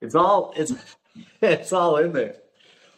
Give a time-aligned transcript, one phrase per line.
[0.00, 0.72] It's all it's
[1.42, 2.36] it's all in there.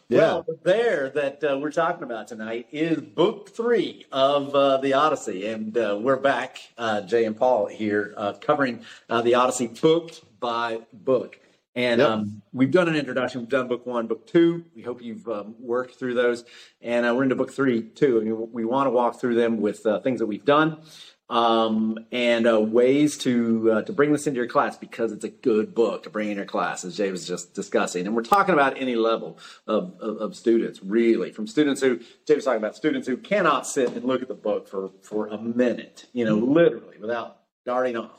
[0.09, 0.19] Yeah.
[0.19, 4.93] Well, the there that uh, we're talking about tonight is book three of uh, the
[4.93, 9.67] Odyssey, and uh, we're back, uh, Jay and Paul here, uh, covering uh, the Odyssey
[9.67, 11.39] book by book.
[11.75, 12.09] And Yep.
[12.09, 13.41] um, we've done an introduction.
[13.41, 14.63] We've done book one, book two.
[14.75, 16.43] We hope you've um, worked through those,
[16.81, 18.19] and uh, we're into book three too.
[18.19, 20.83] And we want to walk through them with uh, things that we've done
[21.29, 25.29] um, and uh, ways to uh, to bring this into your class because it's a
[25.29, 28.05] good book to bring in your class, as Jay was just discussing.
[28.05, 32.35] And we're talking about any level of, of, of students, really, from students who Jay
[32.35, 35.37] was talking about students who cannot sit and look at the book for for a
[35.37, 38.11] minute, you know, literally without darting off.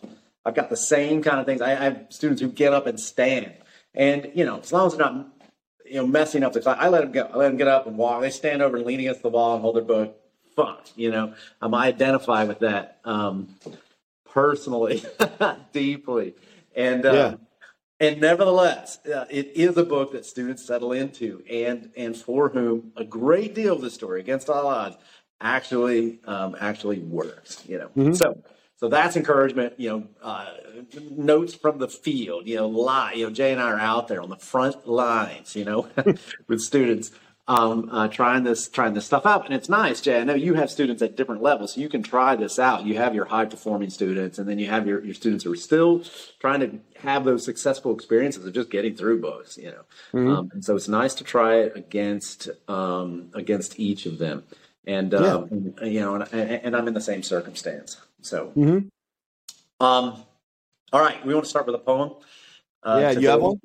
[0.44, 1.60] I've got the same kind of things.
[1.60, 3.52] I, I have students who get up and stand,
[3.94, 5.28] and you know, as long as they're not
[5.84, 7.30] you know messing up the class, I let them go.
[7.32, 8.22] I let them get up and walk.
[8.22, 10.18] They stand over and lean against the wall and hold their book.
[10.56, 11.34] Fun, you know.
[11.60, 13.54] Um, I identify with that um,
[14.30, 15.04] personally,
[15.72, 16.34] deeply,
[16.76, 17.34] and um, Yeah.
[18.00, 22.92] and nevertheless, uh, it is a book that students settle into, and and for whom
[22.96, 24.96] a great deal of the story, against all odds,
[25.40, 27.62] actually um, actually works.
[27.66, 28.16] You know, Mhm.
[28.16, 28.42] so
[28.76, 29.74] so that's encouragement.
[29.78, 30.52] You know, uh,
[31.10, 32.46] notes from the field.
[32.46, 33.14] You know, lie.
[33.14, 35.56] You know, Jay and I are out there on the front lines.
[35.56, 35.88] You know,
[36.48, 37.10] with students.
[37.46, 40.18] Um, uh, trying this, trying this stuff out, and it's nice, Jay.
[40.18, 42.86] I know you have students at different levels, so you can try this out.
[42.86, 45.56] You have your high performing students, and then you have your, your students who are
[45.56, 46.02] still
[46.38, 49.82] trying to have those successful experiences of just getting through books, you know.
[50.30, 54.44] Um, and so it's nice to try it against um, against each of them,
[54.86, 58.00] and um, you know, and, and I'm in the same circumstance.
[58.22, 58.88] So, Mhm.
[59.80, 60.24] um,
[60.94, 62.14] all right, we want to start with a poem.
[62.82, 63.60] Uh, yeah, you have one?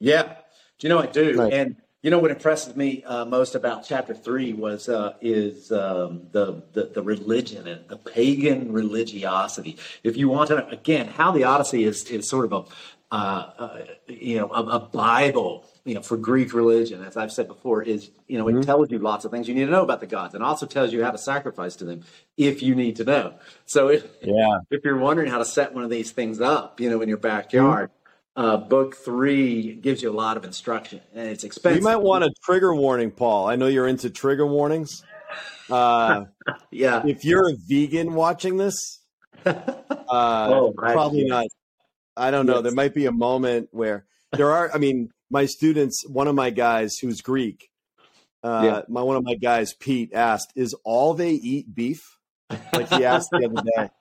[0.00, 0.36] Yeah.
[0.78, 1.36] Do you know I do?
[1.36, 1.52] Nice.
[1.52, 6.26] And you know what impresses me uh, most about chapter three was uh, is um,
[6.32, 9.78] the, the the religion and the pagan religiosity.
[10.02, 12.64] If you want to know, again how the Odyssey is is sort of a
[13.10, 17.48] uh, uh, you know a, a Bible you know for Greek religion, as I've said
[17.48, 20.00] before, is you know it tells you lots of things you need to know about
[20.00, 22.04] the gods, and also tells you how to sacrifice to them
[22.36, 23.32] if you need to know.
[23.64, 24.58] So if Yeah.
[24.70, 27.16] if you're wondering how to set one of these things up, you know, in your
[27.16, 27.90] backyard,
[28.36, 31.78] uh, book three gives you a lot of instruction, and it's expensive.
[31.80, 33.46] You might want a trigger warning, Paul.
[33.48, 35.02] I know you're into trigger warnings.
[35.70, 36.24] Uh,
[36.70, 37.02] yeah.
[37.06, 39.00] if you're a vegan watching this,
[39.46, 39.52] uh,
[40.08, 40.92] Oh, right.
[40.92, 41.46] probably not.
[42.16, 42.54] I don't know.
[42.54, 42.62] Yes.
[42.64, 44.70] There might be a moment where there are.
[44.72, 46.04] I mean, my students.
[46.08, 47.68] One of my guys who's Greek.
[48.42, 48.80] Uh, Yeah.
[48.88, 52.18] My one of my guys, Pete, asked, "Is all they eat beef?"
[52.72, 53.90] Like he asked the other day.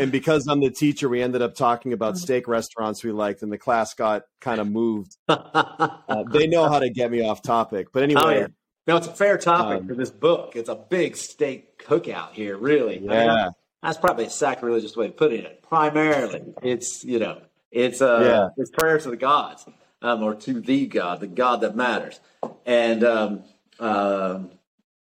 [0.00, 3.52] And because I'm the teacher, we ended up talking about steak restaurants we liked, and
[3.52, 5.16] the class got kind of moved.
[5.28, 8.46] Uh, they know how to get me off topic, but anyway, Oh, yeah.
[8.86, 10.52] No, it's a fair topic Um, for this book.
[10.54, 12.96] It's a big steak cookout here, really.
[12.96, 13.48] I mean, yeah,
[13.82, 15.62] that's probably a sacrilegious way of putting it.
[15.62, 17.40] Primarily, it's you know,
[17.72, 18.48] it's uh, Yeah.
[18.62, 19.64] it's prayer to the gods,
[20.02, 22.20] um, or to the God, the God that matters,
[22.66, 23.44] and um,
[23.80, 24.50] um,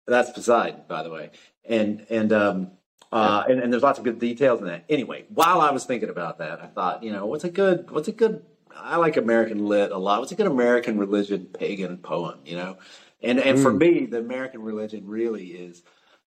[0.06, 1.30] that's Poseidon, by the way,
[1.64, 2.70] and and um,
[3.12, 4.84] uh, and, and there's lots of good details in that.
[4.88, 8.08] Anyway, while I was thinking about that, I thought, you know, what's a good, what's
[8.08, 10.20] a good, I like American lit a lot.
[10.20, 12.78] What's a good American religion pagan poem, you know?
[13.22, 15.82] And and for me, the American religion really is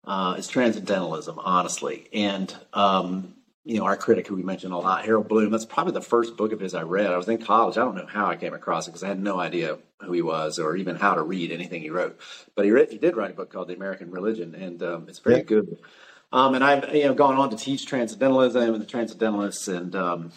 [0.05, 2.09] uh, is transcendentalism, honestly.
[2.13, 5.51] And um, you know, our critic who we mentioned a lot, Harold Bloom.
[5.51, 7.11] That's probably the first book of his I read.
[7.11, 7.77] I was in college.
[7.77, 10.21] I don't know how I came across it because I had no idea who he
[10.21, 12.19] was or even how to read anything he wrote.
[12.55, 15.19] But he read, he did write a book called The American Religion, and um, it's
[15.19, 15.43] very Yeah.
[15.43, 15.77] good.
[16.33, 20.31] Um, and I've you know gone on to teach transcendentalism and the transcendentalists, and um,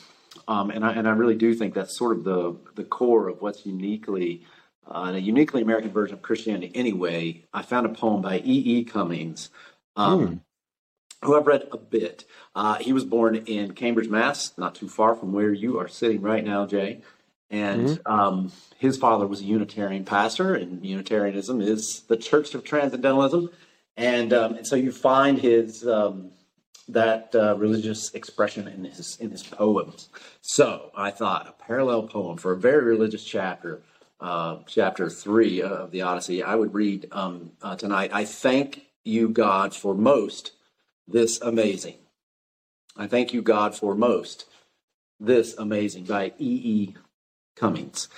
[0.48, 3.40] um, and I and I really do think that's sort of the the core of
[3.40, 4.44] what's uniquely
[4.86, 6.72] uh, a uniquely American version of Christianity.
[6.74, 8.78] Anyway, I found a poem by E.
[8.78, 8.84] E.
[8.84, 9.50] Cummings,
[9.96, 10.42] um,
[11.22, 12.24] who I've read a bit.
[12.54, 16.20] Uh, he was born in Cambridge, Mass, not too far from where you are sitting
[16.20, 17.02] right now, Jay.
[17.50, 23.50] And um, his father was a Unitarian pastor, and Unitarianism is the church of transcendentalism.
[23.96, 26.32] And, um, and so you find his um,
[26.88, 30.08] that uh, religious expression in his in his poems.
[30.42, 33.82] So I thought a parallel poem for a very religious chapter,
[34.20, 36.42] uh, chapter three of the Odyssey.
[36.42, 38.10] I would read um, uh, tonight.
[38.12, 40.52] I thank you, God, for most
[41.08, 41.96] this amazing.
[42.96, 44.46] I thank you, God, for most
[45.18, 46.60] this amazing by E.
[46.64, 46.94] E.
[47.56, 48.08] Cummings.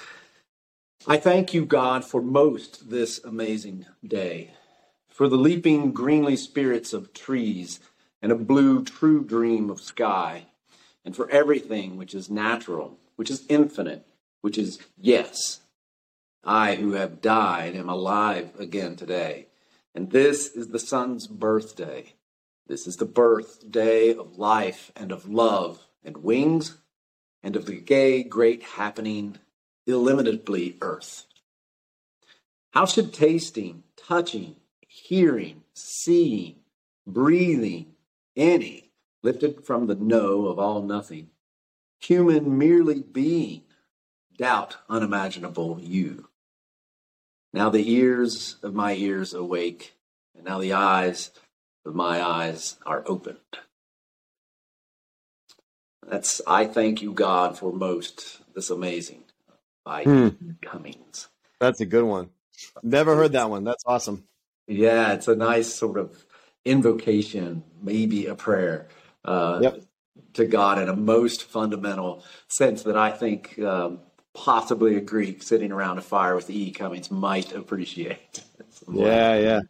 [1.07, 4.55] I thank you, God, for most this amazing day,
[5.17, 7.81] for the leaping greenly spirits of trees
[8.21, 10.45] and a blue true dream of sky,
[11.07, 14.05] and for everything which is natural, which is infinite,
[14.43, 15.61] which is yes.
[16.45, 19.47] I who have died am alive again today,
[19.95, 22.13] and this is the sun's birthday.
[22.67, 26.77] This is the birthday of life and of love and wings
[27.43, 29.39] and of the gay great happening
[29.87, 31.25] illimitably earth.
[32.73, 34.57] How should tasting, touching,
[35.09, 36.57] hearing, seeing,
[37.07, 37.95] breathing,
[38.37, 38.91] any,
[39.23, 41.31] lifted from the no of all nothing,
[42.01, 43.63] human merely being,
[44.39, 46.29] doubt unimaginable you?
[47.53, 49.95] Now the ears of my ears awake,
[50.35, 51.31] and now the eyes
[51.85, 53.39] of my eyes are opened.
[56.07, 59.25] That's I thank you, God, for most this amazing
[59.85, 60.29] by Hmm.
[60.63, 61.29] Cummings.
[61.61, 62.31] That's a good one.
[62.83, 63.65] Never heard that one.
[63.65, 64.25] That's awesome.
[64.67, 66.25] Yeah, it's a nice sort of
[66.65, 68.89] invocation, maybe a prayer
[69.25, 69.83] uh, Yep.
[70.35, 74.01] to God in a most fundamental sense that I think um,
[74.35, 76.71] possibly a Greek sitting around a fire with E.
[76.73, 78.43] Cummings might appreciate.
[78.93, 79.61] Yeah, yeah.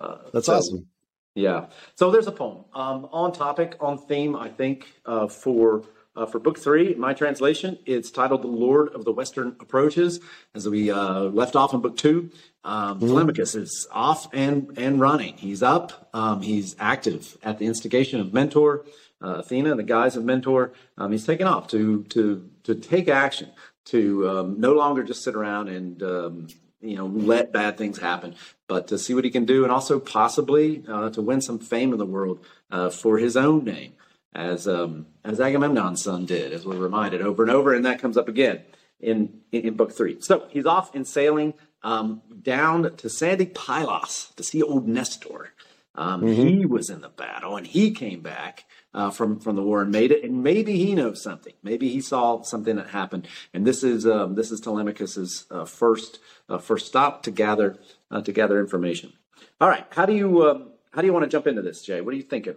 [0.00, 0.86] Uh, That's so- awesome.
[1.34, 1.66] Yeah.
[1.96, 4.36] So there's a poem um, on topic, on theme.
[4.36, 5.82] I think uh, for
[6.16, 10.20] uh, for book three, my translation, it's titled "The Lord of the Western Approaches."
[10.54, 12.30] As we uh, left off in book two,
[12.62, 15.36] um, Telemachus is off and and running.
[15.36, 16.08] He's up.
[16.14, 18.84] Um, he's active at the instigation of Mentor,
[19.20, 20.72] uh, Athena, and the guise of Mentor.
[20.96, 23.50] Um, he's taken off to to to take action,
[23.86, 26.46] to um, no longer just sit around and um,
[26.80, 28.36] you know let bad things happen,
[28.68, 31.92] but to see what he can do, and also possibly uh, to win some fame
[31.92, 33.94] in the world uh, for his own name,
[34.34, 38.16] as um, as Agamemnon's son did, as we're reminded over and over, and that comes
[38.16, 38.62] up again
[39.00, 40.20] in in, in book three.
[40.20, 45.52] So he's off in sailing um, down to sandy Pylos to see old Nestor.
[45.96, 49.82] Um, He was in the battle, and he came back uh, from from the war
[49.82, 50.24] and made it.
[50.24, 51.52] And maybe he knows something.
[51.62, 53.28] Maybe he saw something that happened.
[53.52, 57.78] And this is um, this is Telemachus's uh, first uh, first stop to gather
[58.10, 59.12] uh, to gather information.
[59.60, 62.00] All right, how do you um, how do you want to jump into this, Jay?
[62.00, 62.56] What are you thinking?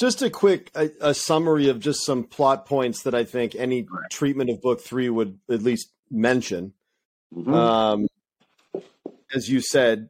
[0.00, 3.86] Just a quick a, a summary of just some plot points that I think any
[4.10, 6.72] treatment of book three would at least mention.
[7.34, 7.52] Mhm.
[7.52, 8.08] Um,
[9.34, 10.08] as you said,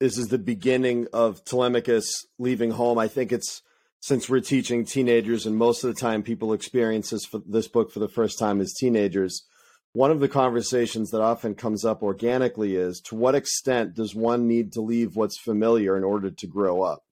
[0.00, 2.96] this is the beginning of Telemachus leaving home.
[2.96, 3.60] I think it's
[4.00, 7.92] since we're teaching teenagers, and most of the time people experience this for this book
[7.92, 9.44] for the first time as teenagers.
[9.92, 14.48] One of the conversations that often comes up organically is to what extent does one
[14.48, 17.02] need to leave what's familiar in order to grow up?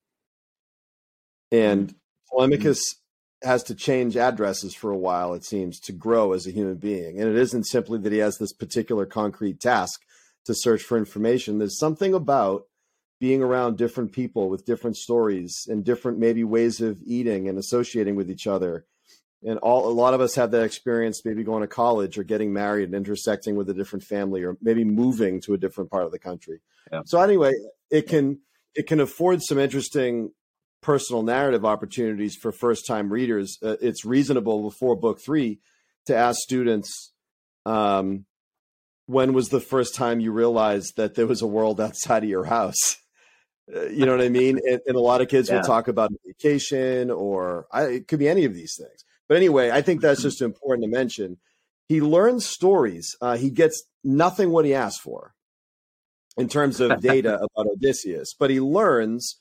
[1.53, 1.95] And
[2.33, 2.39] Mm-hmm.
[2.39, 2.81] Telemachus
[3.43, 7.21] has to change addresses for a while, it seems, to grow as a human being.
[7.21, 10.01] And it isn't simply that he has this particular concrete task
[10.47, 11.59] to search for information.
[11.59, 12.65] There's something about
[13.21, 18.17] being around different people with different stories and different maybe ways of eating and associating
[18.17, 18.85] with each other.
[19.47, 22.53] And all a lot of us have that experience, maybe going to college or getting
[22.53, 26.13] married and intersecting with a different family or maybe moving to a different part of
[26.13, 26.61] the country.
[26.91, 27.03] Yeah.
[27.05, 27.53] So anyway,
[27.91, 28.41] it can
[28.75, 30.33] it can afford some interesting
[30.85, 33.59] personal narrative opportunities for first time readers.
[33.63, 35.59] Uh, it's reasonable before book three
[36.05, 37.13] to ask students
[37.65, 38.27] um,
[39.07, 42.45] when was the first time you realized that there was a world outside of your
[42.45, 42.99] house?
[43.75, 44.59] Uh, you know what I mean?
[44.69, 45.57] And, and a lot of kids Yeah.
[45.57, 49.05] will talk about vacation or I, it could be any of these things.
[49.27, 51.39] But anyway, I think that's just important to mention.
[51.89, 53.17] He learns stories.
[53.23, 55.33] Uh, he gets nothing what he asked for
[56.37, 59.37] in terms of data about Odysseus, but he learns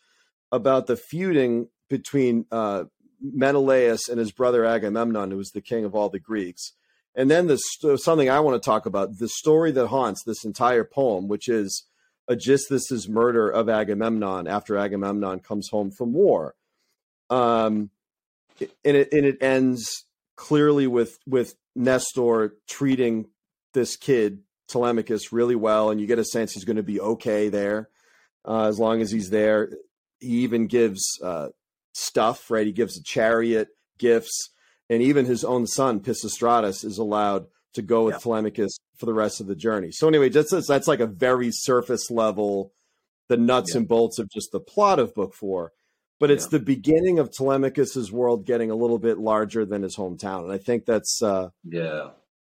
[0.54, 2.84] about the feuding between uh,
[3.20, 6.74] Menelaus and his brother Agamemnon, who was the king of all the Greeks.
[7.16, 10.46] And then the st- something I want to talk about the story that haunts this
[10.46, 11.86] entire poem, which is
[12.30, 16.54] Aegisthus's murder of Agamemnon after Agamemnon comes home from war.
[17.32, 17.90] Um,
[18.60, 20.06] and it and it ends
[20.36, 23.28] clearly with with Nestor treating
[23.74, 27.50] this kid Telemachus really well, and you get a sense he's going to be okay
[27.50, 27.90] there
[28.46, 29.72] uh, as long as he's there.
[30.24, 31.50] He even gives uh,
[31.94, 32.66] stuff, right?
[32.66, 34.50] He gives a chariot, gifts,
[34.90, 38.20] and even his own son Pisistratus is allowed to go with Yeah.
[38.20, 39.92] Telemachus for the rest of the journey.
[39.92, 42.72] So anyway, just that's, that's like a very surface level,
[43.30, 43.80] the nuts Yeah.
[43.80, 45.72] and bolts of just the plot of book four.
[46.20, 46.60] But it's Yeah.
[46.60, 50.58] the beginning of Telemachus's world getting a little bit larger than his hometown, and I
[50.58, 52.12] think that's uh, Yeah.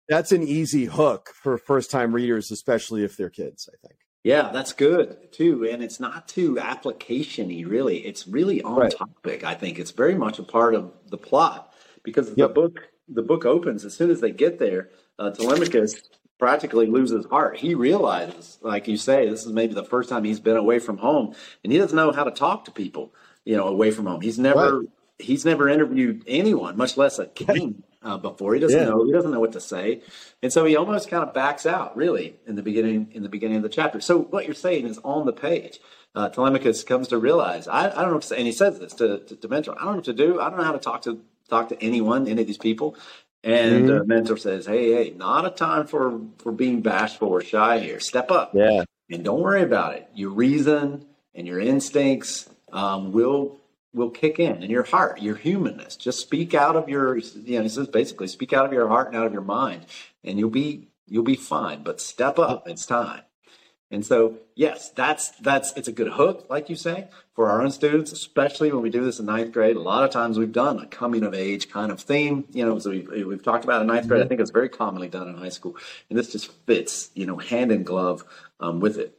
[0.10, 3.70] that's an easy hook for first time readers, especially if they're kids.
[3.74, 4.00] I think.
[4.26, 5.68] Yeah, that's good too.
[5.70, 8.00] And it's not too application y, really.
[8.00, 8.92] It's really on Right.
[8.92, 9.78] topic, I think.
[9.78, 13.94] It's very much a part of the plot because the book the book opens as
[13.94, 14.90] soon as they get there,
[15.20, 17.58] uh, Telemachus practically loses heart.
[17.58, 20.98] He realizes, like you say, this is maybe the first time he's been away from
[20.98, 23.14] home and he doesn't know how to talk to people,
[23.46, 24.22] you know, away from home.
[24.22, 24.86] He's never
[25.20, 28.54] he's never interviewed anyone, much less a king uh, before.
[28.54, 28.90] He doesn't Yeah.
[28.90, 29.04] know.
[29.04, 30.02] He doesn't know what to say,
[30.42, 33.10] and so he almost kind of backs out, really, in the beginning.
[33.12, 34.00] In the beginning of the chapter.
[34.00, 35.80] So what you're saying is on the page.
[36.14, 38.80] Uh, Telemachus comes to realize I, I don't know what to say, and he says
[38.80, 39.76] this to to, to Mentor.
[39.78, 40.40] I don't know what to do.
[40.40, 41.20] I don't know how to talk to
[41.50, 42.96] talk to anyone, any of these people.
[43.44, 44.08] And mm-hmm.
[44.08, 48.00] mentor says, "Hey, hey, not a time for for being bashful or shy here.
[48.00, 50.08] Step up, yeah, and don't worry about it.
[50.16, 53.60] Your reason and your instincts um, will
[53.96, 55.96] will kick in, and your heart, your humanness.
[55.96, 59.08] Just speak out of your, you know, he says basically, speak out of your heart
[59.08, 59.86] and out of your mind,
[60.24, 61.82] and you'll be you'll be fine.
[61.84, 62.68] But step up.
[62.68, 63.22] It's time."
[63.92, 67.72] And so, yes, that's that's it's a good hook, like you say, for our own
[67.72, 69.76] students, especially when we do this in ninth grade.
[69.76, 72.80] A lot of times we've done a coming of age kind of theme, you know.
[72.80, 74.20] So we've, we've talked about in ninth grade.
[74.20, 74.30] I mm-hmm.
[74.30, 75.78] think it's very commonly done in high school,
[76.10, 78.26] and this just fits, you know, hand in glove
[78.60, 79.18] um, with it.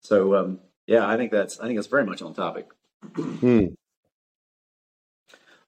[0.00, 2.66] So, um, yeah, I think that's I think that's very much on topic.
[3.14, 3.66] Hmm.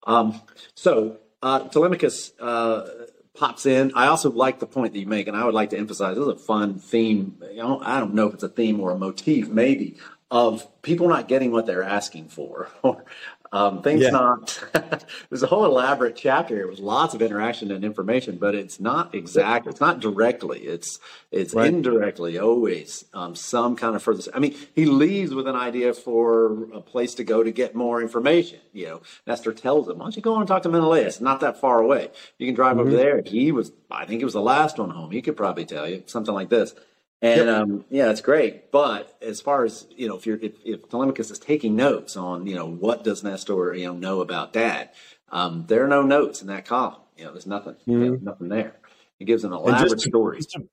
[0.04, 0.40] Um,
[0.74, 2.88] so uh, Telemachus uh,
[3.34, 3.92] pops in.
[3.94, 6.22] I also like the point that you make, and I would like to emphasize this
[6.22, 7.42] is a fun theme.
[7.42, 9.96] I don't, I don't know if it's a theme or a motif, maybe,
[10.30, 13.04] of people not getting what they're asking for, or
[13.52, 14.10] um, things yeah.
[14.10, 14.62] not.
[15.28, 19.14] there's a whole elaborate chapter here with lots of interaction and information, but it's not
[19.14, 19.66] exact.
[19.66, 20.60] It's not directly.
[20.60, 21.00] It's
[21.32, 21.66] it's right.
[21.66, 24.22] indirectly always um, some kind of further.
[24.32, 28.00] I mean, he leaves with an idea for a place to go to get more
[28.00, 28.60] information.
[28.72, 31.20] You know, Nestor tells him, "Why don't you go and talk to Menelaus?
[31.20, 32.10] Not that far away.
[32.38, 32.86] You can drive mm-hmm.
[32.86, 35.10] over there." He was, I think, it was the last one home.
[35.10, 36.74] He could probably tell you something like this.
[37.22, 37.48] And yep.
[37.48, 38.70] um, yeah, it's great.
[38.72, 42.46] But as far as you know, if you're if, if Telemachus is taking notes on
[42.46, 44.90] you know what does Nestor you know know about Dad,
[45.30, 47.00] um, there are no notes in that column.
[47.16, 47.92] You know, there's nothing, mm-hmm.
[47.92, 48.76] you know, nothing there.
[49.18, 50.38] It gives an elaborate just to, story.
[50.38, 50.68] Just to,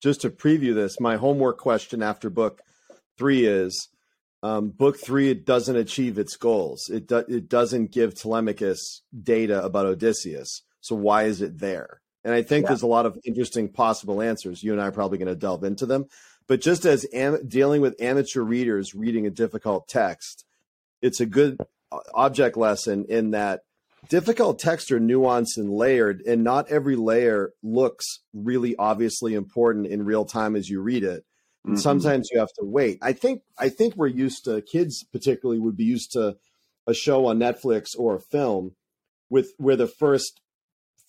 [0.00, 2.60] just to, preview this, my homework question after book
[3.18, 3.88] three is:
[4.44, 6.88] um, book three it doesn't achieve its goals.
[6.88, 10.62] It do, it doesn't give Telemachus data about Odysseus.
[10.80, 12.00] So why is it there?
[12.24, 12.68] And I think yeah.
[12.68, 14.62] there's a lot of interesting possible answers.
[14.62, 16.06] You and I are probably going to delve into them.
[16.46, 20.44] But just as am- dealing with amateur readers reading a difficult text,
[21.02, 21.58] it's a good
[21.92, 23.60] uh, object lesson in that
[24.08, 30.04] difficult texts are nuanced and layered, and not every layer looks really obviously important in
[30.04, 31.24] real time as you read it.
[31.66, 31.76] Mm-hmm.
[31.76, 32.98] Sometimes you have to wait.
[33.02, 36.36] I think I think we're used to kids particularly would be used to
[36.86, 38.74] a show on Netflix or a film
[39.28, 40.40] with where the first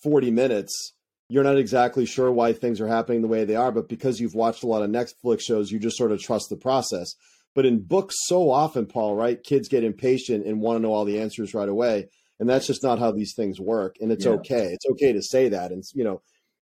[0.03, 0.93] 40 minutes
[1.29, 4.33] you're not exactly sure why things are happening the way they are, but because you've
[4.33, 7.13] watched a lot of Netflix shows, you just sort of trust the process.
[7.55, 9.41] But in books, so often, Paul, right?
[9.43, 12.09] Kids get impatient and want to know all the answers right away.
[12.39, 13.97] And that's just not how these things work.
[14.01, 14.31] And it's yeah.
[14.33, 14.69] okay.
[14.71, 15.71] It's okay to say that.
[15.71, 16.21] And, you know,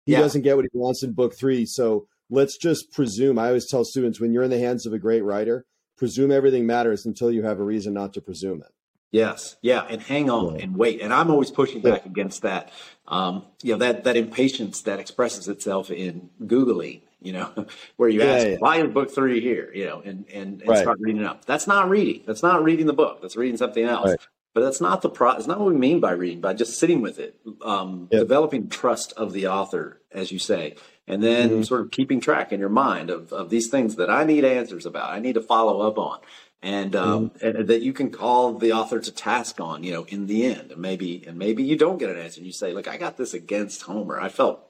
[0.05, 0.19] he yeah.
[0.19, 1.65] doesn't get what he wants in book three.
[1.65, 3.39] So let's just presume.
[3.39, 5.65] I always tell students when you're in the hands of a great writer,
[5.97, 8.71] presume everything matters until you have a reason not to presume it.
[9.13, 10.63] Yes, yeah, and hang on yeah.
[10.63, 10.99] and wait.
[10.99, 12.71] And I'm always pushing back against that.
[13.07, 17.01] Um, you know that that impatience that expresses itself in googling.
[17.21, 17.67] You know,
[17.97, 18.55] where you yeah, ask, yeah.
[18.57, 20.79] "Why is book three here?" You know, and and, and right.
[20.79, 21.45] start reading up.
[21.45, 22.23] That's not reading.
[22.25, 23.21] That's not reading the book.
[23.21, 24.09] That's reading something else.
[24.09, 24.19] Right.
[24.53, 25.31] But that's not the pro.
[25.31, 26.39] It's not what we mean by reading.
[26.39, 28.21] By just sitting with it, um, yep.
[28.21, 30.75] developing trust of the author, as you say,
[31.07, 31.61] and then mm-hmm.
[31.63, 34.85] sort of keeping track in your mind of of these things that I need answers
[34.85, 35.11] about.
[35.11, 36.19] I need to follow up on
[36.63, 37.41] and, um, mm.
[37.41, 40.71] and, that you can call the author to task on, you know, in the end,
[40.71, 42.39] and maybe and maybe you don't get an answer.
[42.39, 44.19] And you say, "Look, I got this against Homer.
[44.19, 44.65] I felt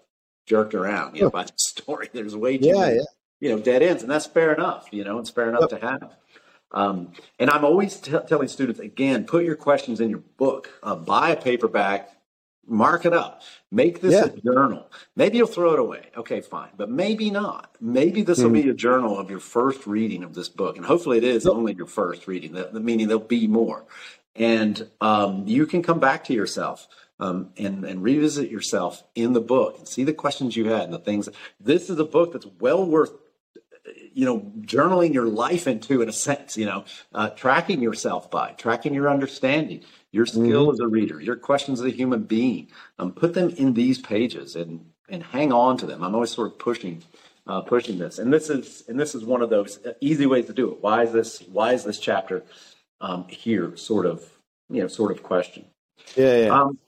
[0.48, 2.10] jerked around, you know, by the story.
[2.12, 3.04] There's way too, yeah, many, yeah.
[3.40, 4.88] you know, dead ends, and that's fair enough.
[4.92, 5.82] You know, it's fair enough yep.
[5.82, 6.16] to have."
[6.74, 10.70] Um, and I'm always t- telling students again, put your questions in your book.
[10.82, 12.10] Uh, buy a paperback,
[12.66, 13.42] mark it up
[13.74, 14.26] make this yeah.
[14.26, 14.90] a journal.
[15.16, 16.10] Maybe you'll throw it away.
[16.16, 16.70] Okay fine.
[16.78, 17.76] But maybe not.
[17.82, 18.64] Maybe this will mm.
[18.64, 20.78] be a journal of your first reading of this book.
[20.78, 22.54] And hopefully it is only your first reading.
[22.54, 23.86] That, meaning there'll be more.
[24.36, 26.88] And um, you can come back to yourself
[27.20, 30.94] um, and, and revisit yourself in the book and see the questions you had and
[30.94, 31.30] the things.
[31.60, 33.14] This is a book that's well worth
[34.14, 38.52] you know, journaling your life into, in a sense, you know, uh, tracking yourself by,
[38.52, 40.74] tracking your understanding, your skill mm-hmm.
[40.74, 42.70] as a reader, your questions as a human being.
[43.00, 46.04] Um, put them in these pages and and hang on to them.
[46.04, 47.04] I'm always sort of pushing
[47.46, 50.54] uh, pushing this, and this is and this is one of those easy ways to
[50.54, 50.82] do it.
[50.82, 51.42] Why is this?
[51.42, 52.44] Why is this chapter
[53.02, 53.76] um, here?
[53.76, 54.24] Sort of,
[54.70, 55.66] you know, sort of question.
[56.16, 56.46] Yeah.
[56.46, 56.62] yeah.
[56.62, 56.80] Um,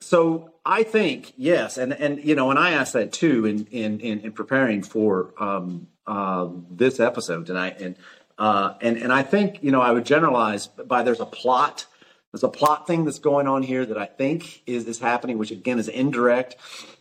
[0.00, 4.00] so I think yes, and and you know, and I asked that too in in
[4.00, 7.96] in, in preparing for um, uh, this episode tonight, and
[8.38, 11.86] uh, and and I think you know I would generalize by there's a plot
[12.32, 15.50] there's a plot thing that's going on here that I think is, is happening, which
[15.50, 16.56] again is indirect.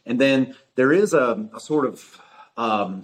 [0.05, 2.21] And then there is a, a sort of,
[2.57, 3.03] um,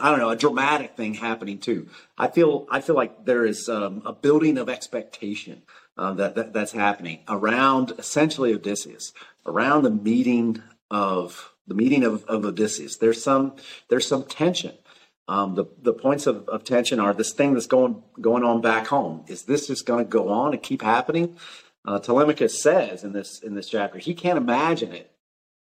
[0.00, 1.88] I don't know, a dramatic thing happening too.
[2.16, 5.62] I feel, I feel like there is um, a building of expectation
[5.98, 9.12] uh, that, that that's happening around essentially Odysseus,
[9.44, 12.96] around the meeting of the meeting of, of Odysseus.
[12.96, 13.56] There's some,
[13.88, 14.74] there's some tension.
[15.26, 18.86] Um, the the points of, of tension are this thing that's going going on back
[18.86, 19.24] home.
[19.26, 21.36] Is this just going to go on and keep happening?
[21.84, 25.10] Uh, Telemachus says in this in this chapter he can't imagine it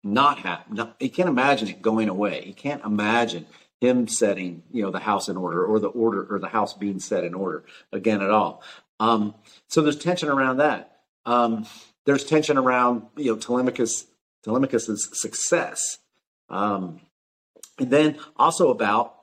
[0.03, 0.93] not happen.
[0.99, 2.41] He can't imagine it going away.
[2.43, 3.45] He can't imagine
[3.79, 6.99] him setting, you know, the house in order or the order or the house being
[6.99, 8.63] set in order again at all.
[9.01, 9.33] Um,
[9.67, 10.99] so there's tension around that.
[11.25, 11.65] Um,
[12.05, 14.05] there's tension around, you know, Telemachus,
[14.43, 15.97] Telemachus's success.
[16.49, 17.01] Um,
[17.79, 19.15] and then also about,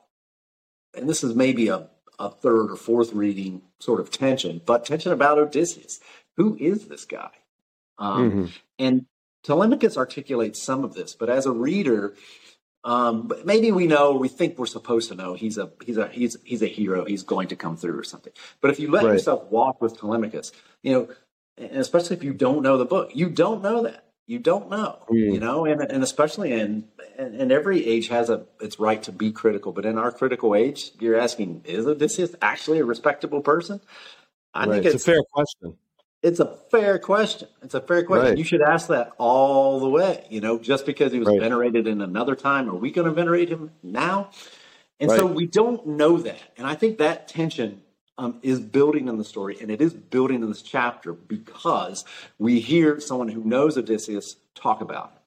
[0.93, 1.87] and this is maybe a,
[2.19, 6.01] a third or fourth reading sort of tension, but tension about Odysseus.
[6.35, 7.31] Who is this guy?
[7.97, 8.45] Um, mm-hmm.
[8.79, 9.05] And
[9.43, 12.15] Telemachus articulates some of this, but as a reader,
[12.83, 16.07] um, but maybe we know, we think we're supposed to know he's a he's a
[16.07, 17.05] he's he's a hero.
[17.05, 18.33] He's going to come through or something.
[18.61, 19.13] But if you let right.
[19.13, 21.09] yourself walk with Telemachus, you know,
[21.57, 24.05] and especially if you don't know the book, you don't know that.
[24.27, 25.33] You don't know, mm.
[25.33, 29.31] you know, and and especially in and, every age has a its right to be
[29.31, 29.71] critical.
[29.71, 33.81] But in our critical age, you're asking, is Odysseus actually a respectable person?
[34.53, 34.73] I right.
[34.73, 35.77] think it's, it's a fair question.
[36.21, 37.47] It's a fair question.
[37.61, 38.29] It's a fair question.
[38.29, 38.37] Right.
[38.37, 40.25] You should ask that all the way.
[40.29, 41.39] You know, just because he was right.
[41.39, 44.31] venerated in another time, are we going to venerate him now?
[44.99, 45.19] And right.
[45.19, 46.41] so we don't know that.
[46.57, 47.81] And I think that tension
[48.17, 52.03] um, is building in the story, and it is building in this chapter because
[52.37, 55.19] we hear someone who knows Odysseus talk about him.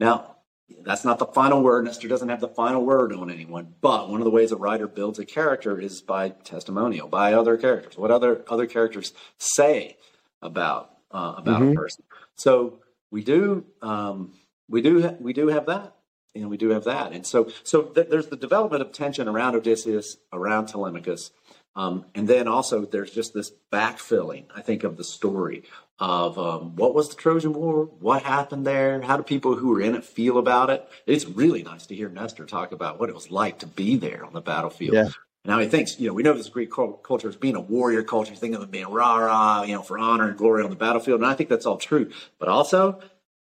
[0.00, 0.36] Now,
[0.82, 1.84] that's not the final word.
[1.84, 3.74] Nestor doesn't have the final word on anyone.
[3.82, 7.58] But one of the ways a writer builds a character is by testimonial, by other
[7.58, 7.98] characters.
[7.98, 9.98] What other other characters say
[10.42, 11.72] about uh, about mm-hmm.
[11.72, 12.04] a person.
[12.36, 12.80] So
[13.10, 14.32] we do um,
[14.68, 15.94] we do ha- we do have that,
[16.34, 19.54] and we do have that, and so so th- there's the development of tension around
[19.54, 21.30] Odysseus, around Telemachus,
[21.74, 25.64] um, and then also there's just this backfilling, I think, of the story
[25.98, 29.80] of um, what was the Trojan War, what happened there, how do people who were
[29.80, 30.86] in it feel about it.
[31.06, 34.24] It's really nice to hear Nestor talk about what it was like to be there
[34.24, 34.94] on the battlefield.
[34.94, 35.08] Yeah.
[35.44, 38.34] Now he thinks, you know, we know this Greek culture as being a warrior culture.
[38.34, 41.20] Think of it being rah rah, you know, for honor and glory on the battlefield.
[41.20, 42.12] And I think that's all true.
[42.38, 43.00] But also,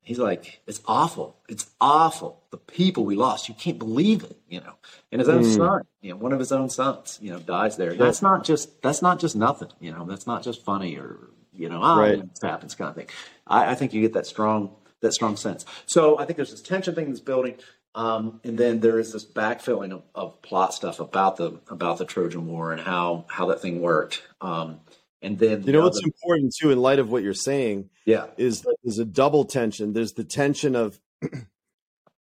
[0.01, 1.37] he's like, it's awful.
[1.49, 2.45] It's awful.
[2.51, 4.75] The people we lost, you can't believe it, you know.
[5.11, 5.57] And his own mm.
[5.57, 7.95] son, you know, one of his own sons, you know, dies there.
[7.95, 10.05] That's not just that's not just nothing, you know.
[10.05, 12.19] That's not just funny or you know, ah, right.
[12.19, 13.09] it happens kind of thing.
[13.47, 15.65] I, I think you get that strong that strong sense.
[15.87, 17.57] So I think there's this tension thing that's building.
[17.95, 22.05] Um, and then there is this backfilling of, of, plot stuff about the about the
[22.05, 24.23] Trojan War and how how that thing worked.
[24.41, 24.81] Um,
[25.23, 28.65] and then you know what's important too, in light of what you're saying, yeah, is
[28.85, 29.93] is a double tension.
[29.93, 31.01] There's the tension of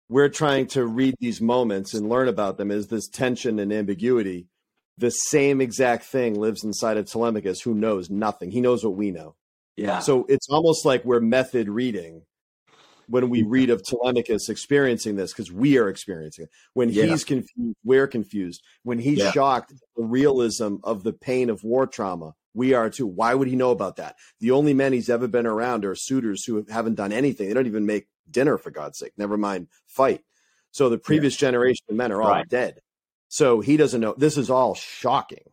[0.09, 2.69] we're trying to read these moments and learn about them.
[2.69, 4.47] Is this tension and ambiguity?
[4.97, 8.51] The same exact thing lives inside of Telemachus, who knows nothing.
[8.51, 9.35] He knows what we know.
[9.75, 9.99] Yeah.
[9.99, 12.21] So it's almost like we're method reading
[13.07, 16.51] when we read of Telemachus experiencing this because we are experiencing it.
[16.73, 17.05] When yeah.
[17.05, 18.61] he's confused, we're confused.
[18.83, 19.31] When he's yeah.
[19.31, 23.07] shocked the realism of the pain of war trauma, we are too.
[23.07, 24.15] Why would he know about that?
[24.39, 27.47] The only men he's ever been around are suitors who haven't done anything.
[27.47, 29.13] They don't even make dinner for God's sake.
[29.17, 30.21] Never mind fight.
[30.71, 31.47] So the previous yeah.
[31.47, 32.49] generation of men are all right.
[32.49, 32.79] dead.
[33.27, 34.15] So he doesn't know.
[34.17, 35.43] This is all shocking.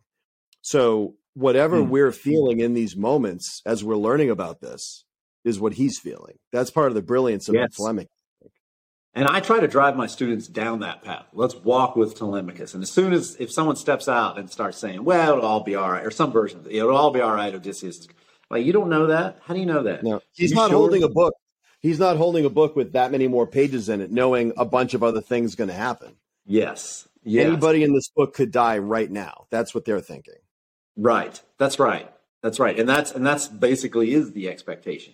[0.61, 1.89] So whatever mm.
[1.89, 5.05] we're feeling in these moments as we're learning about this,
[5.43, 6.37] is what he's feeling.
[6.51, 7.75] That's part of the brilliance of yes.
[7.75, 8.07] Fleming.
[9.15, 11.25] And I try to drive my students down that path.
[11.33, 12.73] Let's walk with Telemachus.
[12.73, 15.75] And as soon as if someone steps out and starts saying, "Well, it'll all be
[15.75, 18.07] all right," or some version of it, it'll all be all right, Odysseus,
[18.49, 19.39] like you don't know that.
[19.43, 20.03] How do you know that?
[20.03, 20.79] No, he's not sure?
[20.79, 21.35] holding a book.
[21.79, 24.93] He's not holding a book with that many more pages in it, knowing a bunch
[24.93, 26.15] of other things going to happen.
[26.45, 27.07] Yes.
[27.23, 27.45] yes.
[27.45, 29.47] Anybody in this book could die right now.
[29.51, 30.35] That's what they're thinking.
[30.95, 31.41] Right.
[31.57, 32.09] That's right.
[32.41, 32.79] That's right.
[32.79, 35.13] And that's and that's basically is the expectation.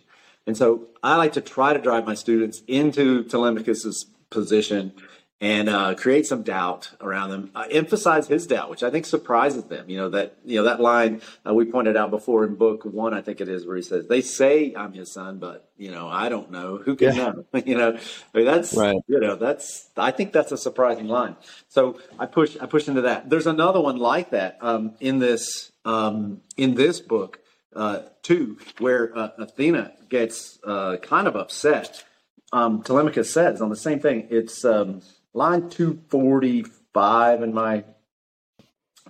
[0.49, 4.93] And so I like to try to drive my students into Telemachus's position
[5.39, 7.51] and uh, create some doubt around them.
[7.53, 9.87] Uh, emphasize his doubt, which I think surprises them.
[9.91, 13.13] You know that you know that line uh, we pointed out before in book one,
[13.13, 16.07] I think it is, where he says, "They say I'm his son, but you know
[16.07, 16.77] I don't know.
[16.77, 17.25] Who can yeah.
[17.25, 17.45] know?
[17.63, 17.95] you know,
[18.33, 18.97] I mean, that's right.
[19.07, 21.35] you know that's I think that's a surprising line.
[21.67, 23.29] So I push I push into that.
[23.29, 27.39] There's another one like that um, in this um, in this book
[27.75, 32.03] uh, too, where uh, Athena gets uh, kind of upset.
[32.51, 34.27] Um, Telemachus says on the same thing.
[34.29, 35.01] It's um,
[35.33, 37.83] line 245 in my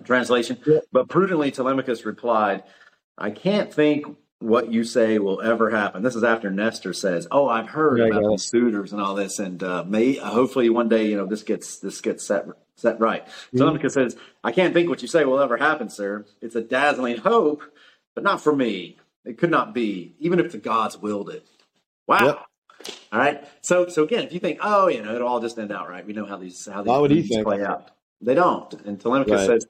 [0.04, 0.58] translation.
[0.66, 0.80] Yeah.
[0.92, 2.64] But prudently, Telemachus replied,
[3.16, 4.06] I can't think
[4.40, 6.02] what you say will ever happen.
[6.02, 8.28] This is after Nestor says, "Oh, I've heard yeah, about yeah.
[8.32, 11.78] the suitors and all this, and uh, may hopefully one day you know this gets
[11.78, 12.46] this gets set
[12.76, 13.58] set right." Mm-hmm.
[13.58, 16.24] Telemachus says, "I can't think what you say will ever happen, sir.
[16.40, 17.62] It's a dazzling hope,
[18.14, 18.96] but not for me.
[19.24, 21.46] It could not be, even if the gods willed it.
[22.06, 22.26] Wow.
[22.26, 22.46] Yep.
[23.12, 23.44] All right.
[23.60, 26.06] So, so again, if you think, oh, you know, it'll all just end out right.
[26.06, 27.44] We know how these how these Why would he think?
[27.44, 27.90] play out.
[28.20, 28.72] They don't.
[28.86, 29.46] And Telemachus right.
[29.46, 29.66] says,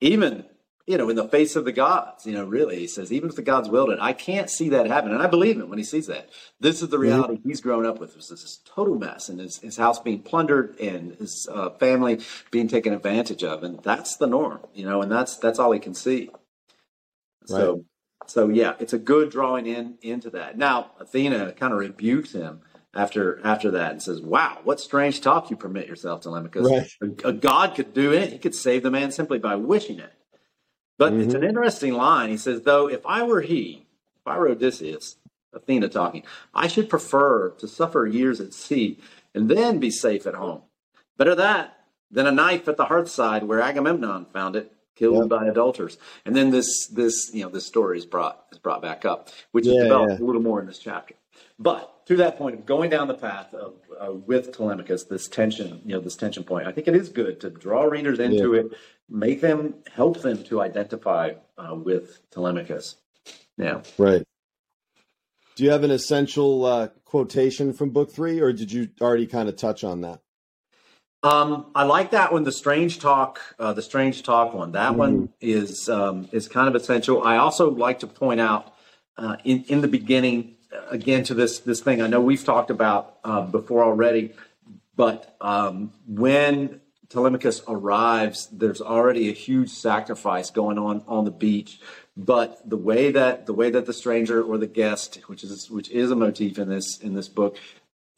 [0.00, 0.44] even
[0.88, 3.36] you know, in the face of the gods, you know, really, he says, even if
[3.36, 5.12] the gods willed it, I can't see that happen.
[5.12, 6.30] And I believe him when he sees that.
[6.60, 7.48] This is the reality mm-hmm.
[7.50, 8.14] he's grown up with.
[8.14, 12.68] This is total mess and his, his house being plundered and his uh, family being
[12.68, 13.64] taken advantage of.
[13.64, 16.30] And that's the norm, you know, and that's, that's all he can see.
[17.50, 17.60] Right.
[17.60, 17.84] So,
[18.26, 20.58] so yeah, it's a good drawing in into that.
[20.58, 22.60] Now, Athena kind of rebukes him
[22.94, 26.66] after after that and says, "Wow, what strange talk you permit yourself, Telemachus.
[26.66, 26.90] Right.
[27.24, 30.12] A, a, god could do it; he could save the man simply by wishing it."
[30.98, 31.22] But mm-hmm.
[31.22, 32.30] it's an interesting line.
[32.30, 33.86] He says, "Though if I were he,
[34.20, 35.16] if I were Odysseus,
[35.52, 38.98] Athena talking, I should prefer to suffer years at sea
[39.34, 40.62] and then be safe at home.
[41.16, 41.74] Better that
[42.10, 45.28] than a knife at the hearthside where Agamemnon found it." Killed yep.
[45.28, 49.04] by adulterers, and then this this you know this story is brought is brought back
[49.04, 50.24] up, which yeah, is developed yeah.
[50.24, 51.14] a little more in this chapter.
[51.56, 55.82] But to that point of going down the path of uh, with Telemachus, this tension,
[55.84, 58.60] you know, this tension point, I think it is good to draw readers into yeah.
[58.60, 58.72] it,
[59.08, 62.96] make them help them to identify uh, with Telemachus.
[63.56, 64.24] Yeah, right.
[65.54, 69.48] Do you have an essential uh, quotation from book three, or did you already kind
[69.48, 70.20] of touch on that?
[71.22, 74.72] Um, I like that one, the strange talk, uh, the strange talk one.
[74.72, 74.96] That mm.
[74.96, 77.22] one is um, is kind of essential.
[77.24, 78.72] I also like to point out
[79.16, 80.56] uh, in in the beginning
[80.90, 84.32] again to this this thing I know we've talked about uh, before already,
[84.94, 91.80] but um, when Telemachus arrives, there's already a huge sacrifice going on on the beach.
[92.16, 95.90] But the way that the way that the stranger or the guest, which is which
[95.90, 97.56] is a motif in this in this book,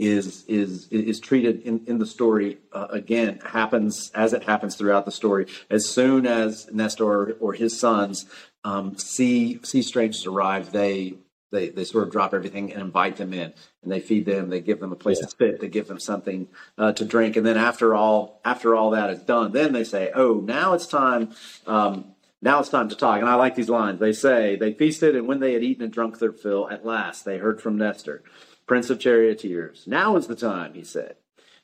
[0.00, 5.04] is is is treated in, in the story uh, again happens as it happens throughout
[5.04, 5.46] the story.
[5.68, 8.24] As soon as Nestor or, his sons
[8.64, 11.18] um, see see strangers arrive, they
[11.52, 13.52] they, they sort of drop everything and invite them in.
[13.82, 15.26] And they feed them they give them a place yeah.
[15.26, 17.36] to sit they give them something uh, to drink.
[17.36, 20.86] And then after all after all that is done then they say oh now it's
[20.86, 21.34] time
[21.66, 23.20] um, now it's time to talk.
[23.20, 24.00] And i like these lines.
[24.00, 27.26] They say they feasted and when they had eaten and drunk their fill at last
[27.26, 28.22] they heard from nestor
[28.70, 31.16] prince of charioteers now is the time he said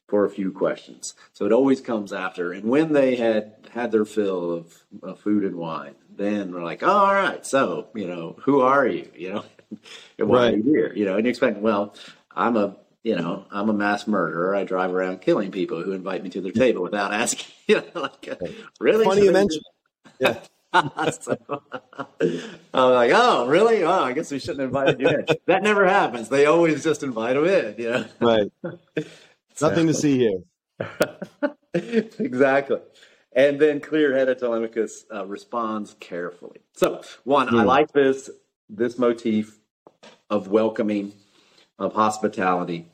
[0.09, 4.05] for a few questions so it always comes after and when they had had their
[4.05, 8.37] fill of, of food and wine then we're like oh, all right so you know
[8.43, 9.45] who are you you know
[10.19, 10.65] in one right.
[10.65, 11.95] year, you know, and you expect, well,
[12.35, 14.55] I'm a, you know, I'm a mass murderer.
[14.55, 17.47] I drive around killing people who invite me to their table without asking.
[17.69, 18.29] You know, like,
[18.79, 19.05] really?
[19.05, 19.65] Funny you mentioned.
[20.21, 20.39] Yeah.
[21.21, 21.37] so,
[22.75, 23.83] I'm like, oh, really?
[23.83, 25.27] Oh, I guess we shouldn't invite you in.
[25.47, 26.29] That never happens.
[26.29, 27.75] They always just invite them in.
[27.79, 28.53] You know, right?
[29.61, 31.55] Nothing to see here.
[32.19, 32.79] exactly.
[33.33, 36.61] And then clear-headed Telemachus uh, responds carefully.
[36.75, 37.49] So, one.
[37.49, 37.67] I hmm.
[37.67, 38.31] like this
[38.69, 39.59] this motif
[40.31, 41.13] of welcoming,
[41.79, 42.89] of hospitality.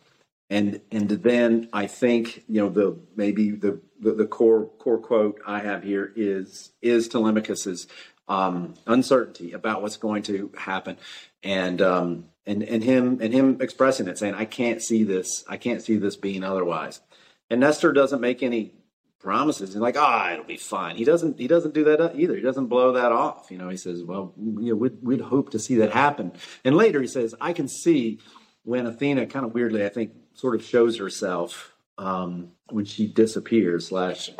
[0.52, 5.40] And and then I think you know the maybe the the, the core core quote
[5.46, 7.88] I have here is is Telemachus's
[8.28, 10.98] um, uncertainty about what's going to happen,
[11.42, 15.56] and um, and and him and him expressing it, saying I can't see this, I
[15.56, 17.00] can't see this being otherwise.
[17.48, 18.74] And Nestor doesn't make any
[19.20, 19.70] promises.
[19.70, 20.96] He's like, ah, oh, it'll be fine.
[20.96, 21.38] He doesn't.
[21.38, 22.36] He doesn't do that either.
[22.36, 23.50] He doesn't blow that off.
[23.50, 26.32] You know, he says, well, you know, we'd, we'd hope to see that happen.
[26.62, 28.18] And later he says, I can see
[28.64, 33.88] when Athena, kind of weirdly, I think, sort of shows herself um, when she disappears
[33.88, 34.30] slash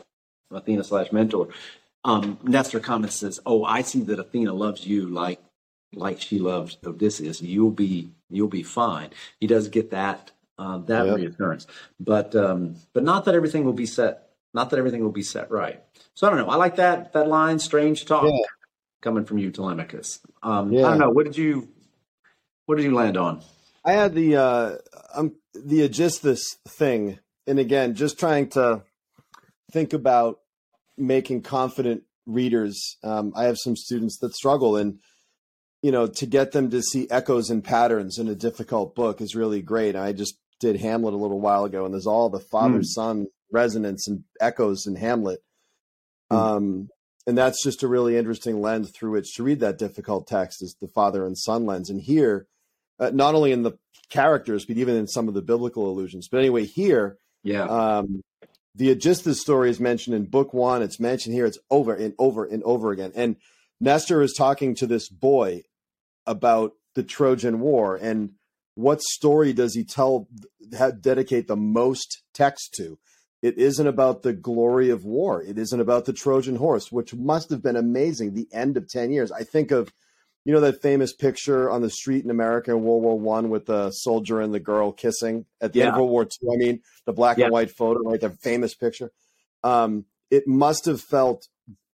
[0.51, 1.49] Athena slash mentor.
[2.05, 5.41] Um, Nestor comments says, "Oh, I see that Athena loves you like
[5.95, 7.41] like she loves Odysseus.
[7.43, 11.17] You'll be you'll be fine." He does get that uh, that yep.
[11.17, 11.67] reassurance,
[12.01, 15.51] but um, but not that everything will be set not that everything will be set
[15.51, 15.83] right.
[16.15, 16.53] So I don't know.
[16.53, 18.43] I like that that line, strange talk, yeah.
[19.01, 20.21] coming from you, Telemachus.
[20.43, 20.87] Um, yeah.
[20.87, 21.11] I don't know.
[21.11, 21.69] What did you
[22.67, 23.43] what did you land on?
[23.85, 24.77] I had the uh,
[25.15, 28.83] um, the Aegisthus thing, and again, just trying to
[29.73, 30.39] think about
[30.97, 32.97] making confident readers.
[33.03, 34.99] Um, I have some students that struggle, and
[35.83, 39.35] you know, to get them to see echoes and patterns in a difficult book is
[39.35, 39.97] really great.
[39.97, 42.87] I just did Hamlet a little while ago, and there's all the father mm.
[42.87, 45.41] son resonance and echoes in Hamlet.
[46.33, 46.37] Mm.
[46.37, 46.89] Um,
[47.27, 50.77] and that's just a really interesting lens through which to read that difficult text is
[50.81, 51.91] the father and son lens.
[51.91, 52.47] And here,
[53.03, 53.73] uh, not only in the
[54.11, 56.29] characters, but even in some of the biblical allusions.
[56.31, 58.23] But anyway, here, yeah, um,
[58.75, 60.83] the Aegisthus story is mentioned in book one.
[60.83, 61.47] It's mentioned here.
[61.47, 63.13] It's over and over and over again.
[63.15, 63.37] And
[63.81, 65.63] Nestor is talking to this boy
[66.27, 68.33] about the Trojan War and
[68.75, 70.29] what story does he tell
[71.01, 72.99] dedicate the most text to
[73.43, 75.43] it isn't about the glory of war.
[75.43, 78.35] It isn't about the Trojan horse, which must have been amazing.
[78.35, 79.33] The end of 10 years.
[79.33, 79.93] I think of,
[80.45, 83.67] you know, that famous picture on the street in America in World War One with
[83.67, 85.87] the soldier and the girl kissing at the yeah.
[85.87, 86.53] end of World War Two.
[86.53, 87.45] I mean, the black yeah.
[87.45, 88.21] and white photo, right?
[88.21, 89.13] The famous picture.
[89.63, 91.47] Um, it must have felt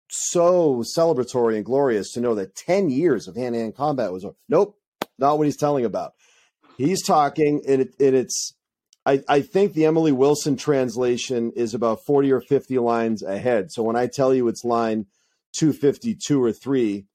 [0.09, 4.23] so celebratory and glorious to know that 10 years of hand to hand combat was
[4.23, 4.35] over.
[4.47, 4.77] Nope,
[5.17, 6.13] not what he's telling about.
[6.77, 8.55] He's talking, and, it, and it's,
[9.05, 13.71] I, I think the Emily Wilson translation is about 40 or 50 lines ahead.
[13.71, 15.07] So when I tell you it's line
[15.53, 17.05] 252 or 3,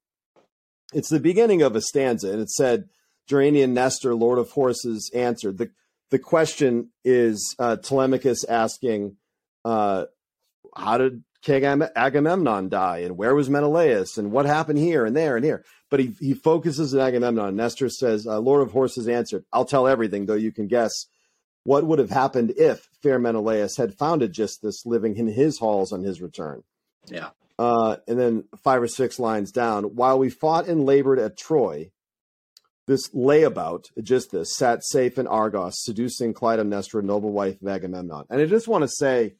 [0.92, 2.88] it's the beginning of a stanza, and it said,
[3.28, 5.58] Gerenian Nestor, Lord of Horses, answered.
[5.58, 5.70] The,
[6.10, 9.16] the question is uh, Telemachus asking,
[9.64, 10.06] uh,
[10.74, 12.98] How did King Agamemnon die?
[12.98, 14.16] And where was Menelaus?
[14.16, 15.64] And what happened here and there and here?
[15.90, 17.56] But he, he focuses on Agamemnon.
[17.56, 21.06] Nestor says, uh, Lord of Horses answered, I'll tell everything, though you can guess
[21.64, 26.02] what would have happened if fair Menelaus had found Aegisthus living in his halls on
[26.02, 26.62] his return.
[27.06, 27.30] Yeah.
[27.58, 31.90] Uh, and then five or six lines down, while we fought and labored at Troy,
[32.86, 38.24] this layabout, Aegisthus, sat safe in Argos, seducing Clytemnestra, noble wife of Agamemnon.
[38.30, 39.34] And I just want to say,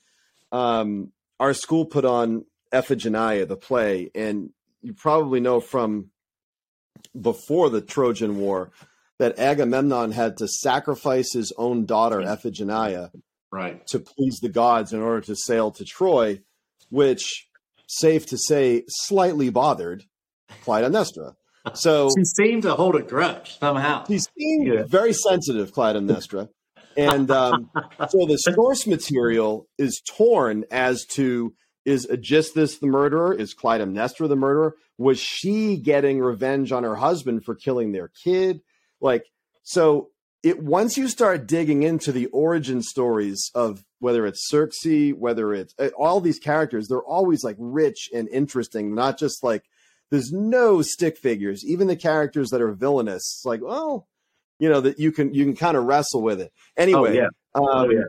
[0.53, 4.51] um, our school put on Iphigenia, the play, and
[4.83, 6.11] you probably know from
[7.19, 8.71] before the Trojan War
[9.19, 13.11] that Agamemnon had to sacrifice his own daughter, Iphigenia,
[13.51, 13.85] right.
[13.89, 16.43] to please the gods in order to sail to Troy,
[16.91, 17.48] which
[17.89, 20.05] safe to say, slightly bothered
[20.65, 21.35] Clytemnestra.
[21.75, 24.07] So she seemed to hold a grudge somehow.
[24.07, 24.85] He seemed yeah.
[24.87, 26.49] very sensitive, Clytemnestra.
[26.97, 27.71] and um,
[28.09, 33.33] so the source material is torn as to is Aegisthus the murderer?
[33.33, 34.77] Is Clytemnestra the murderer?
[34.99, 38.61] Was she getting revenge on her husband for killing their kid?
[39.01, 39.25] Like,
[39.63, 40.11] so
[40.49, 45.75] it once you start digging into the origin stories of whether it's Circe, whether it's
[45.79, 49.65] uh, all these characters, they're always like rich and interesting, not just like
[50.11, 51.65] there's no stick figures.
[51.67, 54.09] Even the characters that are villainous, like, well,
[54.59, 56.53] you know, that you can you can kind of wrestle with it.
[56.77, 57.29] Anyway, oh, yeah.
[57.55, 58.05] Um, oh, yeah.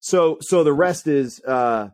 [0.00, 1.88] so so the rest is uh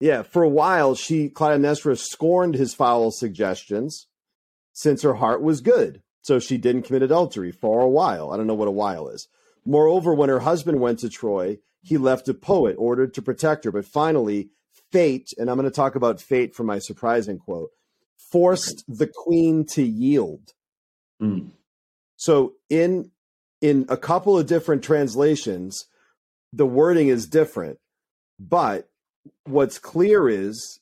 [0.00, 4.06] yeah, for a while she Clytemnestra scorned his foul suggestions
[4.72, 6.02] since her heart was good.
[6.24, 8.32] So she didn't commit adultery for a while.
[8.32, 9.28] I don't know what a while is.
[9.66, 13.70] Moreover, when her husband went to Troy, he left a poet ordered to protect her.
[13.70, 14.48] But finally,
[14.90, 17.68] fate, and I'm going to talk about fate for my surprising quote,
[18.16, 20.54] forced the queen to yield.
[21.20, 21.50] Mm.
[22.16, 23.10] So in
[23.60, 25.84] in a couple of different translations,
[26.54, 27.78] the wording is different,
[28.40, 28.88] but
[29.44, 30.80] what's clear is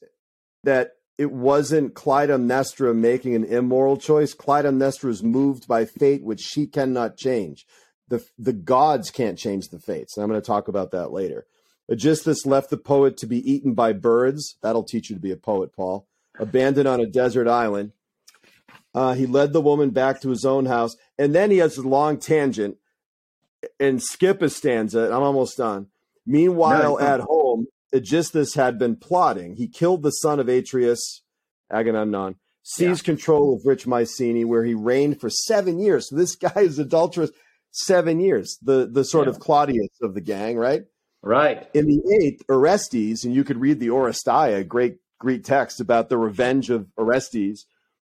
[0.62, 4.34] that it wasn't Clytemnestra making an immoral choice.
[4.34, 7.64] Clytemnestra is moved by fate, which she cannot change.
[8.08, 10.16] The, the gods can't change the fates.
[10.16, 11.46] And I'm going to talk about that later.
[11.88, 14.56] Aegisthus left the poet to be eaten by birds.
[14.62, 16.08] That'll teach you to be a poet, Paul.
[16.40, 17.92] Abandoned on a desert island.
[18.92, 20.96] Uh, he led the woman back to his own house.
[21.20, 22.78] And then he has a long tangent
[23.78, 25.04] and skip a stanza.
[25.04, 25.86] I'm almost done.
[26.26, 27.41] Meanwhile, no, at home,
[27.94, 29.56] Aegisthus had been plotting.
[29.56, 31.22] He killed the son of Atreus,
[31.70, 33.12] Agamemnon, seized yeah.
[33.12, 36.08] control of rich Mycenae, where he reigned for seven years.
[36.08, 37.30] So this guy is adulterous
[37.70, 39.30] seven years, the, the sort yeah.
[39.30, 40.82] of Claudius of the gang, right?
[41.22, 41.68] Right.
[41.72, 46.18] In the eighth, Orestes, and you could read the Oresteia, great Greek text about the
[46.18, 47.64] revenge of Orestes,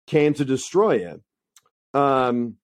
[0.08, 1.24] came to destroy him.
[1.94, 2.56] Um,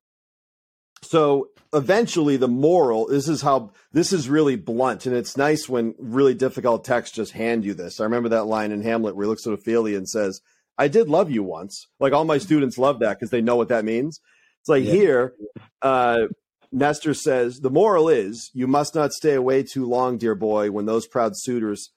[1.01, 5.95] so eventually the moral this is how this is really blunt and it's nice when
[5.97, 7.99] really difficult texts just hand you this.
[7.99, 10.41] I remember that line in hamlet where he looks at ophelia and says
[10.77, 11.87] i did love you once.
[11.99, 14.19] Like all my students love that because they know what that means.
[14.61, 14.91] It's like yeah.
[14.91, 15.33] here
[15.81, 16.27] uh,
[16.71, 20.85] nestor says the moral is you must not stay away too long dear boy when
[20.85, 21.91] those proud suitors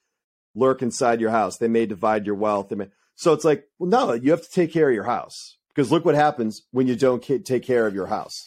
[0.55, 1.59] lurk inside your house.
[1.59, 2.71] They may divide your wealth.
[2.71, 2.89] May...
[3.15, 6.07] so it's like well no you have to take care of your house because look
[6.07, 8.47] what happens when you don't take care of your house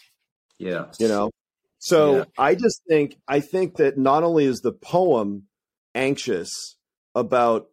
[0.59, 0.85] yeah.
[0.99, 1.31] You know?
[1.79, 2.23] So yeah.
[2.37, 5.47] I just think I think that not only is the poem
[5.95, 6.75] anxious
[7.15, 7.67] about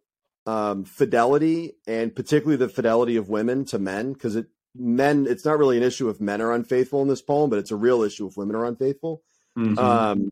[0.45, 5.59] um, fidelity and particularly the fidelity of women to men, because it men it's not
[5.59, 8.27] really an issue if men are unfaithful in this poem, but it's a real issue
[8.27, 9.21] if women are unfaithful.
[9.57, 9.77] Mm-hmm.
[9.77, 10.29] Um,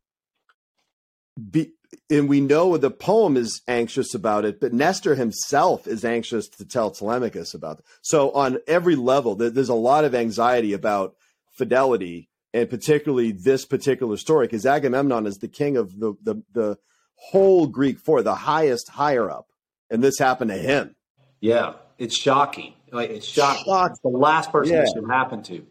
[1.51, 1.73] be,
[2.09, 6.65] and we know the poem is anxious about it, but Nestor himself is anxious to
[6.65, 7.85] tell Telemachus about it.
[8.01, 11.15] So on every level, there's a lot of anxiety about
[11.51, 16.77] fidelity and particularly this particular story, because Agamemnon is the king of the, the the
[17.15, 19.47] whole Greek for the highest higher up,
[19.89, 20.95] and this happened to him.
[21.41, 22.73] Yeah, it's shocking.
[22.93, 23.65] Like it's shocking.
[23.67, 24.81] It's the last person yeah.
[24.81, 25.67] this should happen to.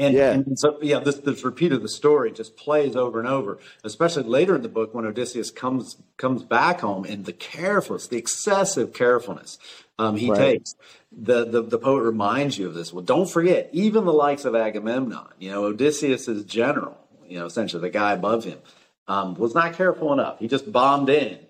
[0.00, 0.30] And, yeah.
[0.32, 4.22] and so, yeah, this, this repeat of the story just plays over and over, especially
[4.22, 8.92] later in the book when Odysseus comes comes back home and the carefulness, the excessive
[8.92, 9.58] carefulness
[9.98, 10.38] um, he right.
[10.38, 10.74] takes.
[11.12, 12.92] The, the the poet reminds you of this.
[12.92, 16.96] Well, don't forget, even the likes of Agamemnon, you know, Odysseus's general,
[17.28, 18.58] you know, essentially the guy above him,
[19.06, 20.38] um, was not careful enough.
[20.38, 21.40] He just bombed in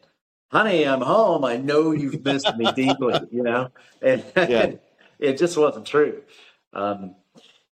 [0.51, 1.45] honey, I'm home.
[1.45, 3.71] I know you've missed me deeply, you know?
[4.03, 4.73] And Yeah.
[5.19, 6.23] it just wasn't true.
[6.73, 7.15] Um,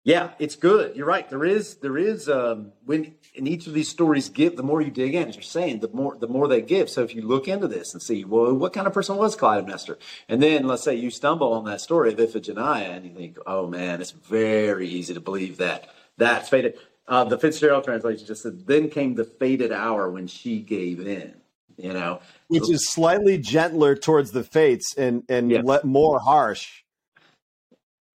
[0.05, 0.95] yeah, it's good.
[0.95, 1.27] You're right.
[1.27, 4.91] There is, there is, um, when in each of these stories give, the more you
[4.91, 6.91] dig in, as you're saying, the more, the more they give.
[6.91, 9.97] So if you look into this and see, well, what kind of person was Clytemnestra?
[10.29, 13.67] And then let's say you stumble on that story of Iphigenia and you think, oh
[13.67, 16.75] man, it's very easy to believe that that's fated.
[17.07, 21.33] Uh, the Fitzgerald translation just said, then came the fated hour when she gave in,
[21.77, 22.19] you know?
[22.47, 25.63] which is slightly gentler towards the fates and and Yes.
[25.65, 26.83] let more harsh.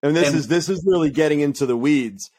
[0.03, 2.29] And this And- is this is really getting into the weeds.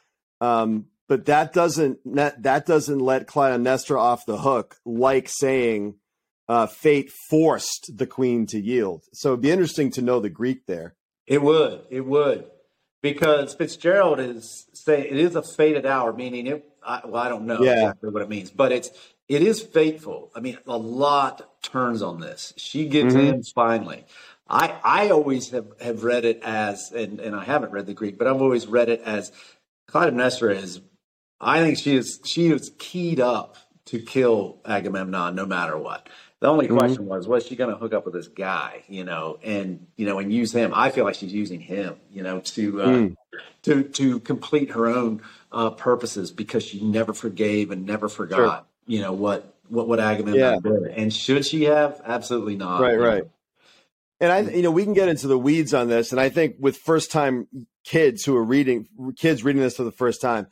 [0.41, 5.95] Um, but that doesn't that, that doesn't let Clytemnestra off the hook, like saying
[6.49, 9.05] uh, fate forced the queen to yield.
[9.13, 10.95] So it'd be interesting to know the Greek there.
[11.27, 11.83] It would.
[11.91, 12.47] It would.
[13.03, 16.65] Because Fitzgerald is say it is a fated hour, meaning it.
[16.85, 17.73] I, well, I don't know Yeah.
[17.75, 18.91] exactly what it means, but it's
[19.29, 20.31] it is fateful.
[20.35, 22.53] I mean, a lot turns on this.
[22.57, 23.29] She gives Mhm.
[23.35, 24.05] in finally.
[24.53, 28.19] I I always have have read it as, and and I haven't read the Greek,
[28.19, 29.33] but I've always read it as
[29.89, 30.81] Clytemnestra is.
[31.41, 36.09] I think she is she is keyed up to kill Agamemnon no matter what.
[36.41, 36.77] The only Mhm.
[36.79, 40.07] question was, was she going to hook up with this guy, you know, and you
[40.07, 40.73] know, and use him?
[40.75, 43.17] I feel like she's using him, you know, to uh, Mm.
[43.63, 49.01] to to complete her own uh, purposes because she never forgave and never forgot, you
[49.01, 50.71] know, what what what Agamemnon Yeah.
[50.71, 50.85] did.
[50.97, 52.01] And should she have?
[52.05, 52.81] Absolutely not.
[52.83, 53.25] Right, right.
[54.23, 56.13] And I, you know, we can get into the weeds on this.
[56.13, 57.49] And I think with first time
[57.85, 58.87] kids who are reading,
[59.19, 60.47] kids reading this for the first time,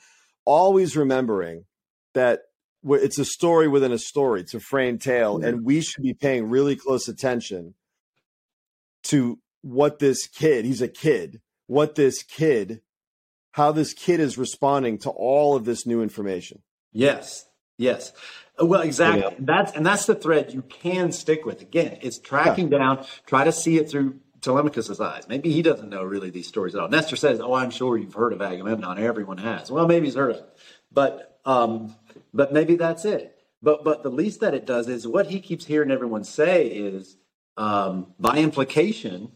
[0.44, 1.66] always remembering
[2.12, 2.40] that
[2.85, 5.38] it's a story within a story, it's a framed tale.
[5.40, 5.48] Yeah.
[5.48, 7.74] And we should be paying really close attention
[9.04, 12.80] to what this kid, he's a kid, what this kid,
[13.52, 16.62] how this kid is responding to all of this new information.
[16.92, 17.44] Yes,
[17.78, 18.12] yes.
[18.61, 19.23] Well, exactly.
[19.23, 19.37] Yeah.
[19.38, 21.62] That's and that's the thread you can stick with.
[21.62, 23.07] Again, it's tracking down.
[23.27, 25.29] Try to see it through Telemachus's eyes.
[25.29, 26.88] Maybe he doesn't know really these stories at all.
[26.88, 28.99] Nestor says, "Oh, I'm sure you've heard of Agamemnon.
[28.99, 30.59] Everyone has." Well, maybe he's heard of it,
[30.92, 31.94] but um,
[32.35, 33.37] but maybe that's it.
[33.62, 37.16] But but the least that it does is what he keeps hearing everyone say is
[37.57, 39.33] um, by implication,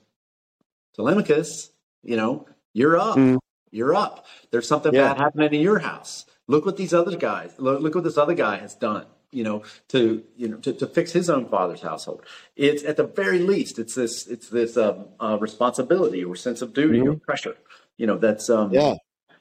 [0.94, 1.70] Telemachus,
[2.02, 3.16] you know, you're up.
[3.16, 3.38] Mm.
[3.70, 4.26] You're up.
[4.50, 5.08] There's something Yeah.
[5.08, 6.26] bad happening in your house.
[6.46, 7.52] Look what these other guys.
[7.58, 9.06] Look, look what this other guy has done.
[9.30, 12.22] You know, to you know to, to fix his own father's household.
[12.54, 16.72] It's at the very least, it's this it's this um, uh, responsibility or sense of
[16.72, 17.56] duty or pressure.
[17.96, 18.74] You know, that's um, Mm-hmm.
[18.76, 18.94] Yeah.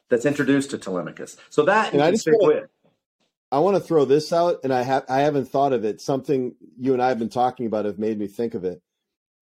[0.09, 1.37] that's introduced to Telemachus.
[1.51, 2.69] So that And I just wanna- with.
[3.51, 6.01] I want to throw this out, and I have I haven't thought of it.
[6.01, 8.81] Something you and I have been talking about have made me think of it.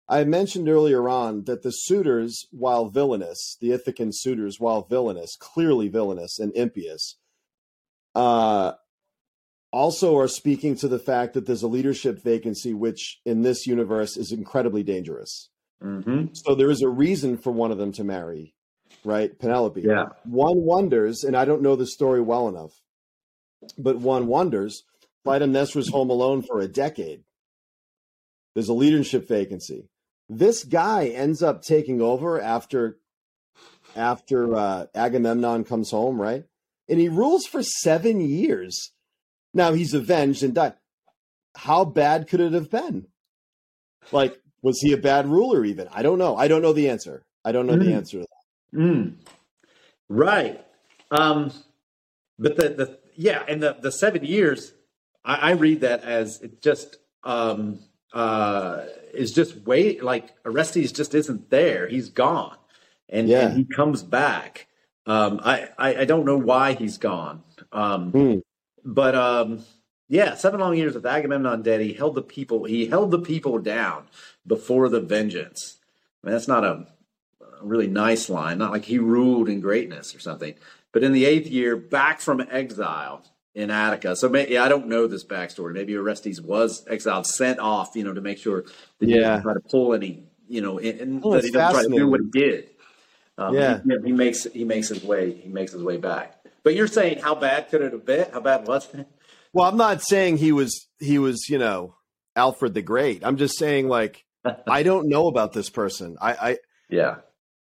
[0.07, 5.87] I mentioned earlier on that the suitors, while villainous, the Ithacan suitors, while villainous, clearly
[5.87, 7.15] villainous and impious,
[8.15, 8.73] uh,
[9.71, 14.15] also are speaking to the fact that there's a leadership vacancy, which in this universe
[14.15, 15.49] is incredibly dangerous.
[15.82, 18.56] hmm So there is a reason for one of them to marry,
[19.04, 19.38] right?
[19.38, 19.82] Penelope.
[19.82, 20.06] Yeah.
[20.23, 22.71] One wonders, and I don't know the story well enough,
[23.78, 24.84] but one wonders,
[25.25, 27.23] Clytemnestra's home alone for a decade.
[28.54, 29.89] There's a leadership vacancy.
[30.30, 32.97] This guy ends up taking over after
[33.95, 36.43] after uh, Agamemnon comes home, right?
[36.88, 38.91] And he rules for seven years.
[39.54, 40.74] Now he's avenged and died.
[41.56, 43.08] How bad could it have been?
[44.12, 45.63] Like, was he a bad ruler?
[45.65, 46.36] Even I don't know.
[46.36, 47.26] I don't know the answer.
[47.43, 47.95] I don't know the Mm.
[47.95, 48.26] answer to
[48.74, 48.80] that.
[48.80, 49.13] Mm.
[50.10, 50.63] Right.
[51.12, 51.52] Um,
[52.38, 54.74] but the, the yeah, and the, the seven years,
[55.24, 57.80] I, I read that as it just um,
[58.13, 61.88] uh, is just wait like Orestes just isn't there.
[61.88, 62.58] He's gone,
[63.10, 63.48] and, Yeah.
[63.48, 64.67] and he comes back.
[65.07, 67.43] Um, I, I I don't know why he's gone.
[67.71, 68.35] Um, Hmm.
[68.83, 69.63] but um,
[70.07, 72.65] yeah, seven long years with Agamemnon dead, he held the people.
[72.65, 74.05] He held the people down
[74.45, 75.77] before the vengeance.
[76.23, 76.87] I mean, that's not a,
[77.41, 78.57] a really nice line.
[78.57, 80.55] Not like he ruled in greatness or something.
[80.91, 83.21] But in the eighth year, back from exile
[83.53, 84.15] in Attica.
[84.15, 85.73] So maybe I don't know this backstory.
[85.73, 88.63] Maybe Orestes was exiled, sent off, you know, to make sure
[88.99, 91.73] that he didn't try to pull any, you know, and, and Oh, that he doesn't
[91.73, 92.69] try to do what he did.
[93.38, 93.80] Um, Yeah.
[93.84, 96.39] he, he makes he makes his way he makes his way back.
[96.63, 98.27] But you're saying how bad could it have been?
[98.31, 99.08] How bad was it?
[99.54, 101.96] Well, I'm not saying he was he was you know
[102.36, 103.23] Alfred the Great.
[103.25, 104.25] I'm just saying like
[104.67, 106.17] I don't know about this person.
[106.21, 106.58] I, I
[106.90, 107.17] Yeah.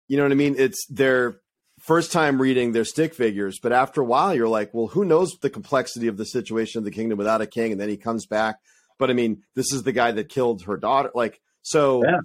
[0.08, 0.56] you know what I mean.
[0.58, 1.40] It's their
[1.80, 5.32] first time reading their stick figures, but after a while, you're like, well, who knows
[5.42, 7.72] the complexity of the situation of the kingdom without a king?
[7.72, 8.58] And then he comes back.
[8.98, 11.10] But I mean, this is the guy that killed her daughter.
[11.16, 12.04] Like so.
[12.06, 12.18] Yeah.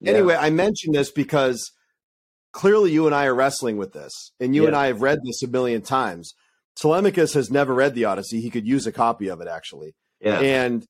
[0.00, 0.12] Yeah.
[0.12, 1.72] Anyway, I mention this because
[2.58, 5.44] clearly you and I are wrestling with this, and you and I have read this
[5.44, 6.34] a million times.
[6.74, 8.40] Telemachus has never read the Odyssey.
[8.40, 9.94] He could use a copy of it actually.
[10.20, 10.40] Yeah.
[10.40, 10.84] And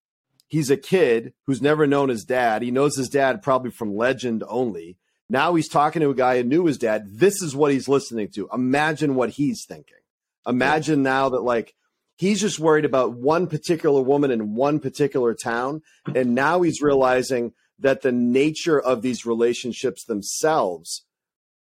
[0.48, 2.62] he's a kid who's never known his dad.
[2.62, 4.96] He knows his dad probably from legend only.
[5.28, 7.04] Now he's talking to a guy who knew his dad.
[7.06, 8.48] This is what he's listening to.
[8.50, 9.98] Imagine what he's thinking.
[10.46, 11.74] Imagine now that like
[12.16, 15.82] he's just worried about one particular woman in one particular town.
[16.14, 21.04] And now he's realizing that the nature of these relationships themselves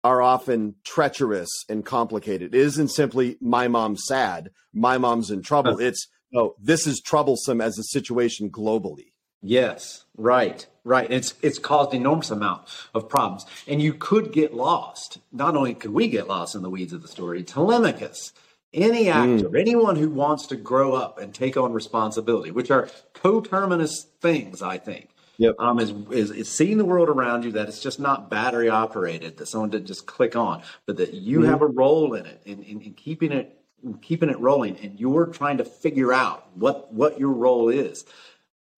[0.04, 2.54] are often treacherous and complicated.
[2.54, 5.80] It isn't simply my mom's sad, my mom's in trouble.
[5.80, 9.14] It's no, this is troublesome as a situation globally.
[9.41, 11.10] Yes, right, right.
[11.12, 15.20] It's it's caused enormous amount of problems, and you could get lost.
[15.32, 18.34] Not only could we get lost in the weeds of the story, Telemachus,
[18.74, 19.60] any actor, mm.
[19.60, 24.78] anyone who wants to grow up and take on responsibility, which are coterminous things, I
[24.78, 25.55] think, Yep.
[25.57, 29.38] Um, is, is, is seeing the world around you that it's just not battery operated,
[29.38, 31.49] that someone didn't just click on, but that you mm-hmm.
[31.49, 33.59] have a role in it in, in, in keeping it
[34.01, 38.05] keeping it rolling, and you're trying to figure out what what your role is.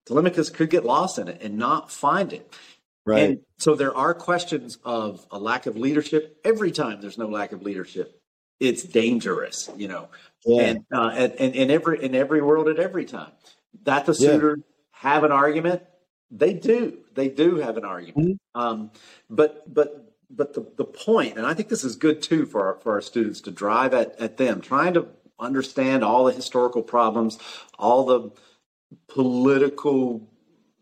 [0.06, 2.54] Telemachus could get lost in it and not find it.
[3.06, 3.24] Right.
[3.24, 6.40] And so there are questions of a lack of leadership.
[6.44, 8.20] Every time there's no lack of leadership,
[8.60, 10.10] it's dangerous, you know.
[10.44, 10.62] Yeah.
[10.64, 13.32] And, uh, and, and in every in every world at every time,
[13.84, 14.64] that the suitor yeah.
[14.92, 15.84] have an argument
[16.32, 17.00] they do.
[17.14, 18.40] They do have an argument.
[18.56, 18.60] Mm-hmm.
[18.60, 18.92] Um,
[19.30, 22.76] but but but the, the point, and I think this is good too for our,
[22.82, 25.08] for our students to drive at, at them, trying to
[25.40, 27.38] understand all the historical problems,
[27.78, 28.32] all the
[29.08, 30.28] political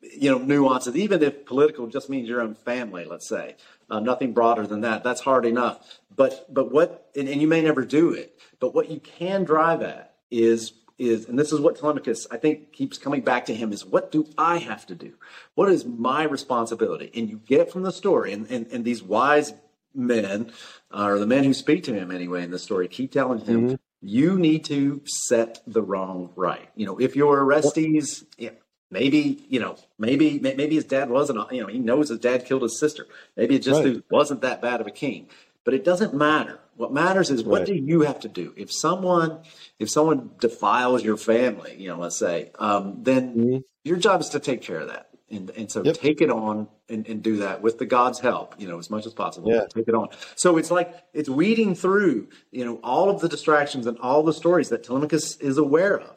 [0.02, 3.56] you know nuances even if political just means your own family let's say
[3.90, 7.62] uh, nothing broader than that that's hard enough but but what and, and you may
[7.62, 11.78] never do it but what you can drive at is is, and this is what
[11.78, 15.14] Telemachus, I think, keeps coming back to him is what do I have to do?
[15.56, 17.12] What is my responsibility?
[17.16, 19.54] And you get from the story, and, and, and these wise
[19.94, 20.52] men,
[20.92, 23.68] uh, or the men who speak to him anyway in the story, keep telling him,
[23.68, 23.76] mm-hmm.
[24.02, 26.70] you need to set the wrong right.
[26.76, 28.52] You know, if your Orestes, yeah,
[28.92, 32.64] maybe, you know, maybe, maybe his dad wasn't, you know, he knows his dad killed
[32.64, 33.08] his sister.
[33.36, 34.04] Maybe it just right.
[34.10, 35.28] wasn't that bad of a king
[35.64, 36.60] but it doesn't matter.
[36.76, 37.68] What matters is what right.
[37.68, 38.54] do you have to do?
[38.58, 39.40] If someone
[39.80, 43.58] if someone defiles your family, you know, let's say, um, then mm-hmm.
[43.84, 45.10] your job is to take care of that.
[45.30, 45.96] And, and so yep.
[45.96, 49.08] take it on and, and, do that with the God's help, you know, as much
[49.08, 49.52] as possible.
[49.52, 49.66] Yeah.
[49.74, 50.10] Take it on.
[50.36, 54.34] So it's like it's weeding through, you know, all of the distractions and all the
[54.34, 56.16] stories that Telemachus is aware of.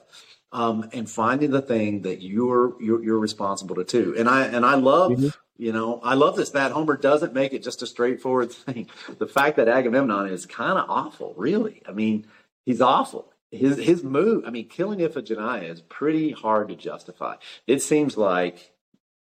[0.52, 4.14] Um, and finding the thing that you're, you're you're responsible to too.
[4.16, 5.28] And I and I love mm-hmm.
[5.58, 8.88] You know, I love this that Homer doesn't make it just a straightforward thing.
[9.18, 11.82] The fact that Agamemnon is kind of awful, really.
[11.88, 12.26] I mean,
[12.64, 13.32] he's awful.
[13.50, 17.36] His his move, I mean, killing Iphigenia is pretty hard to justify.
[17.66, 18.72] It seems like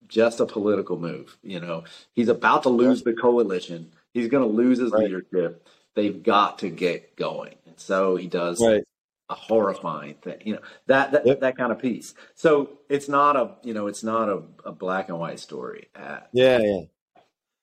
[0.07, 1.37] just a political move.
[1.43, 3.91] You know, he's about to lose the coalition.
[4.13, 5.03] He's going to lose his right.
[5.03, 5.67] leadership.
[5.95, 8.83] They've got to get going, and so he does right
[9.29, 11.39] a horrifying thing, you know, that that, yep.
[11.39, 12.13] that kind of piece.
[12.35, 15.89] So it's not a, you know, it's not a, a black and white story.
[15.95, 16.81] At, yeah, yeah.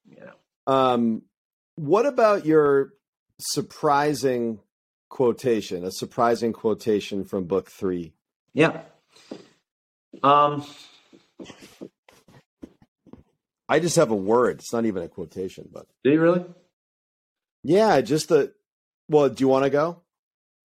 [0.08, 0.72] You know.
[0.72, 1.22] Um,
[1.76, 2.94] what about your
[3.38, 4.58] surprising
[5.08, 5.84] quotation?
[5.84, 8.12] A surprising quotation from book three.
[8.54, 8.82] Yeah.
[10.22, 10.66] Um.
[13.68, 14.58] I just have a word.
[14.58, 16.44] It's not even a quotation, but do you really?
[17.62, 18.52] Yeah, just the.
[19.08, 20.01] Well, do you want to go?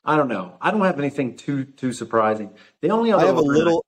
[0.07, 0.53] I don't know.
[0.61, 2.51] I don't have anything too too surprising.
[2.81, 3.85] The only other I have a little.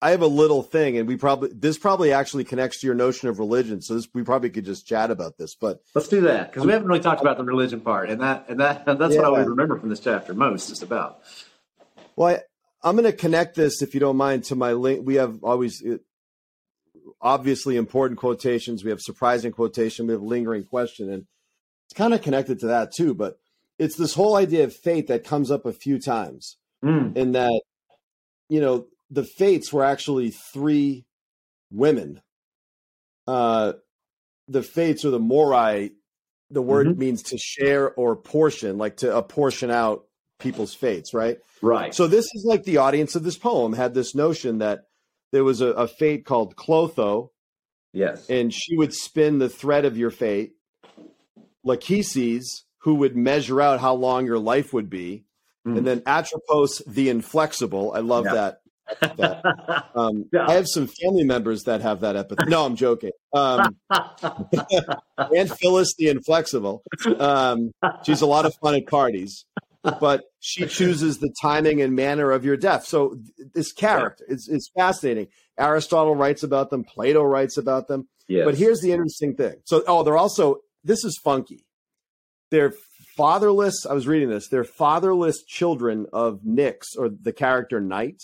[0.00, 3.28] I have a little thing, and we probably this probably actually connects to your notion
[3.28, 3.82] of religion.
[3.82, 6.70] So this, we probably could just chat about this, but let's do that because we
[6.70, 9.22] haven't really talked about the religion part, and that and that and that's yeah.
[9.22, 10.68] what I always remember from this chapter most.
[10.68, 11.18] Just about.
[12.14, 12.40] Well,
[12.84, 15.04] I, am going to connect this, if you don't mind, to my link.
[15.04, 16.02] We have always it,
[17.20, 18.84] obviously important quotations.
[18.84, 20.06] We have surprising quotation.
[20.06, 21.26] We have lingering question, and
[21.86, 23.14] it's kind of connected to that too.
[23.14, 23.38] But
[23.78, 27.16] it's this whole idea of fate that comes up a few times mm.
[27.16, 27.62] in that
[28.48, 31.06] you know the fates were actually three
[31.70, 32.20] women.
[33.26, 33.74] Uh
[34.48, 35.92] the fates or the Moirai
[36.50, 36.98] the word mm-hmm.
[36.98, 40.04] means to share or portion like to apportion out
[40.38, 41.38] people's fates right?
[41.60, 41.94] Right.
[41.94, 44.84] So this is like the audience of this poem had this notion that
[45.32, 47.30] there was a, a fate called clotho.
[47.92, 48.28] Yes.
[48.30, 50.52] And she would spin the thread of your fate
[51.66, 55.24] lachesis who would measure out how long your life would be.
[55.66, 55.78] Mm.
[55.78, 57.92] And then Atropos the inflexible.
[57.94, 58.34] I love yeah.
[58.34, 58.60] that.
[59.16, 59.84] that.
[59.94, 60.46] Um, yeah.
[60.46, 62.48] I have some family members that have that epithet.
[62.48, 63.10] No, I'm joking.
[63.34, 66.84] Um, and Phyllis the inflexible.
[67.18, 67.72] Um,
[68.04, 69.44] she's a lot of fun at parties,
[69.82, 72.84] but she chooses the timing and manner of your death.
[72.84, 73.18] So
[73.54, 75.26] this character is is fascinating.
[75.58, 76.84] Aristotle writes about them.
[76.84, 78.06] Plato writes about them.
[78.28, 78.44] Yes.
[78.44, 79.56] But here's the interesting thing.
[79.64, 81.64] So, oh, they're also this is funky
[82.50, 82.74] they're
[83.16, 83.86] fatherless.
[83.86, 84.48] I was reading this.
[84.48, 88.22] They're fatherless children of Nyx or the character Night.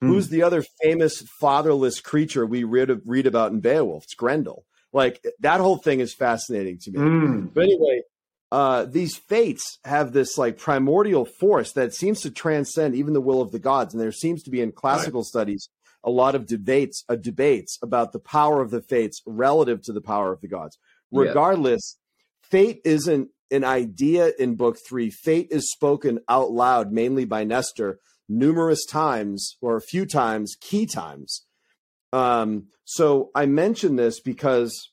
[0.00, 0.08] Hmm.
[0.08, 4.04] Who's the other famous fatherless creature we read, read about in Beowulf?
[4.04, 4.64] It's Grendel.
[4.92, 6.98] Like that whole thing is fascinating to me.
[6.98, 7.46] Hmm.
[7.46, 8.02] But anyway,
[8.50, 13.40] uh, these fates have this like primordial force that seems to transcend even the will
[13.40, 13.94] of the gods.
[13.94, 15.26] And there seems to be in classical right.
[15.26, 15.68] studies
[16.02, 20.00] a lot of debates, uh, debates about the power of the fates relative to the
[20.00, 20.78] power of the gods.
[21.12, 21.98] Regardless.
[22.50, 25.10] Fate isn't an idea in book three.
[25.10, 27.98] Fate is spoken out loud, mainly by Nestor,
[28.28, 31.44] numerous times or a few times, key times.
[32.12, 34.90] Um, so I mention this because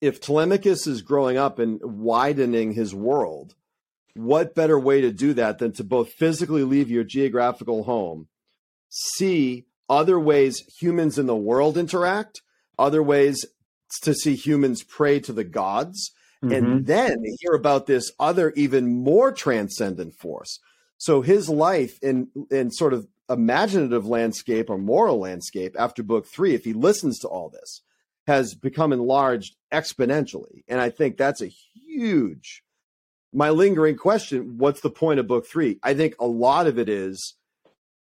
[0.00, 3.54] if Telemachus is growing up and widening his world,
[4.14, 8.28] what better way to do that than to both physically leave your geographical home,
[8.88, 12.42] see other ways humans in the world interact,
[12.78, 13.44] other ways
[14.02, 16.12] to see humans pray to the gods,
[16.44, 16.52] mm-hmm.
[16.52, 20.58] and then hear about this other, even more transcendent force.
[20.98, 26.54] So his life in in sort of imaginative landscape or moral landscape after book three,
[26.54, 27.82] if he listens to all this,
[28.26, 30.62] has become enlarged exponentially.
[30.68, 32.64] And I think that's a huge
[33.34, 35.80] my lingering question, what's the point of book three?
[35.82, 37.34] I think a lot of it is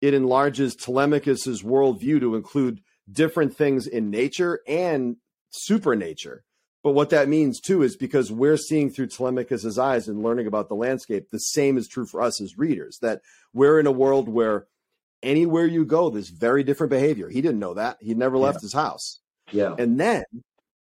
[0.01, 2.81] it enlarges Telemachus's worldview to include
[3.11, 5.17] different things in nature and
[5.51, 6.43] supernature.
[6.83, 10.69] But what that means too is because we're seeing through Telemachus's eyes and learning about
[10.69, 12.99] the landscape, the same is true for us as readers.
[13.03, 13.21] That
[13.53, 14.67] we're in a world where
[15.23, 17.29] anywhere you go, there's very different behavior.
[17.29, 17.99] He didn't know that.
[18.01, 18.63] He never left yeah.
[18.63, 19.21] his house.
[19.53, 19.75] Yeah.
[19.79, 20.25] And then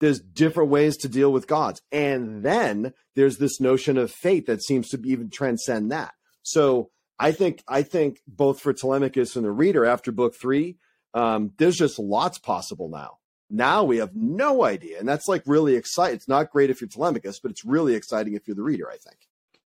[0.00, 1.82] there's different ways to deal with gods.
[1.90, 6.12] And then there's this notion of fate that seems to even transcend that.
[6.42, 10.76] So I think I think both for Telemachus and the reader after book three,
[11.14, 13.17] um, there's just lots possible now.
[13.50, 16.16] Now we have no idea, and that's like really exciting.
[16.16, 18.90] It's not great if you're Telemachus, but it's really exciting if you're the reader.
[18.90, 19.28] I think.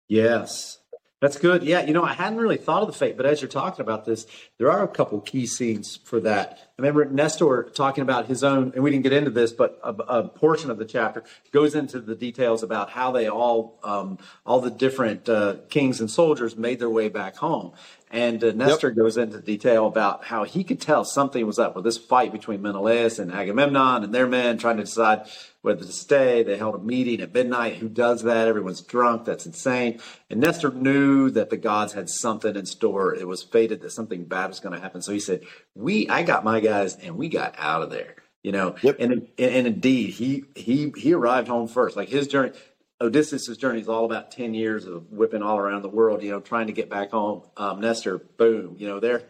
[0.08, 0.80] Yes,
[1.22, 1.64] that's good.
[1.64, 4.06] Yeah, you know, I hadn't really thought of the fate, but as you're talking about
[4.06, 4.26] this,
[4.58, 6.67] there are a couple key scenes for that.
[6.80, 9.90] I remember Nestor talking about his own, and we didn't get into this, but a,
[9.90, 14.62] a portion of the chapter goes into the details about how they all, um, all
[14.62, 17.74] the different uh, kings and soldiers made their way back home.
[18.10, 18.98] And uh, Nestor yep.
[18.98, 22.62] goes into detail about how he could tell something was up with this fight between
[22.62, 25.28] Menelaus and Agamemnon and their men trying to decide
[25.62, 26.42] whether to stay.
[26.44, 27.76] They held a meeting at midnight.
[27.76, 28.48] Who does that?
[28.48, 29.26] Everyone's drunk.
[29.26, 30.00] That's insane.
[30.30, 33.14] And Nestor knew that the gods had something in store.
[33.14, 35.02] It was fated that something bad was going to happen.
[35.02, 35.42] So he said,
[35.76, 38.98] "We, I got my guys, and we got out of there." You know, yep.
[39.00, 41.98] and and indeed, he he he arrived home first.
[41.98, 42.54] Like his journey,
[43.00, 46.40] Odysseus' journey is all about 10 years of whipping all around the world, you know,
[46.40, 47.44] trying to get back home.
[47.56, 49.24] Um, Nestor, boom, you know, they're,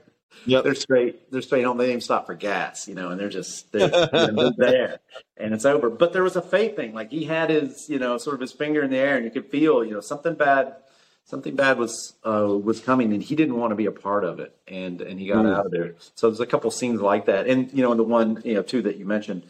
[0.46, 0.64] yep.
[0.64, 1.78] they're straight, they're straight home.
[1.78, 5.00] They didn't stop for gas, you know, and they're just, they're, they're there
[5.36, 5.90] and it's over.
[5.90, 6.94] But there was a fate thing.
[6.94, 9.32] Like he had his, you know, sort of his finger in the air and you
[9.32, 10.76] could feel, you know, something bad,
[11.28, 14.40] something bad was, uh, was coming and he didn't want to be a part of
[14.40, 14.58] it.
[14.68, 15.56] And, and he got mm.
[15.56, 15.96] out of there.
[16.16, 17.48] So there's a couple scenes like that.
[17.48, 19.44] And, you know, in the one, you know, two that you mentioned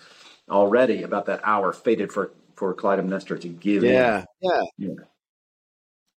[0.49, 3.83] already about that hour fated for for Clytemnestra to give.
[3.83, 4.93] Yeah, yeah, yeah.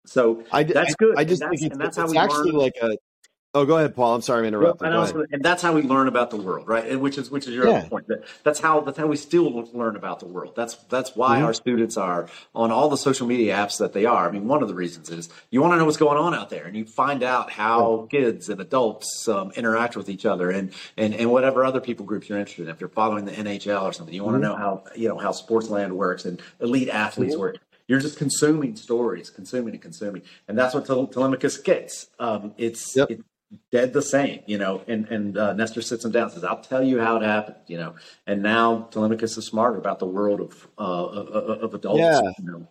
[0.07, 1.17] So I, that's good.
[1.19, 2.61] I, just think it's, that's it's actually learn.
[2.61, 2.97] like a.
[3.53, 4.15] Oh, go ahead, Paul.
[4.15, 4.87] I'm sorry, I'm interrupting.
[4.87, 6.87] and, also, and, that's how we learn about the world, right?
[6.87, 7.89] And which is which is your yeah.
[7.89, 8.07] point.
[8.07, 10.55] That, that's how that's how we still learn about the world.
[10.55, 11.47] That's that's why mm-hmm.
[11.47, 14.29] our students are on all the social media apps that they are.
[14.29, 16.49] I mean, one of the reasons is you want to know what's going on out
[16.49, 18.21] there, and you find out how yeah.
[18.21, 22.29] kids and adults um, interact with each other, and, and and whatever other people groups
[22.29, 22.69] you're interested in.
[22.69, 24.43] If you're following the NHL or something, you want mm-hmm.
[24.45, 27.41] to know how you know how Sportsland works and elite athletes mm-hmm.
[27.41, 27.57] work
[27.91, 32.07] you're just consuming stories, consuming and consuming, and that's what Telemachus gets.
[32.21, 33.11] Um, it's, yep.
[33.11, 33.25] it's
[33.71, 34.83] dead the same, you know.
[34.87, 37.57] And and uh, Nestor sits him down and says, "I'll tell you how it happened,"
[37.67, 37.95] you know.
[38.27, 42.01] And now Telemachus is smarter about the world of uh, of, of, adults.
[42.01, 42.21] Yeah.
[42.39, 42.69] You know?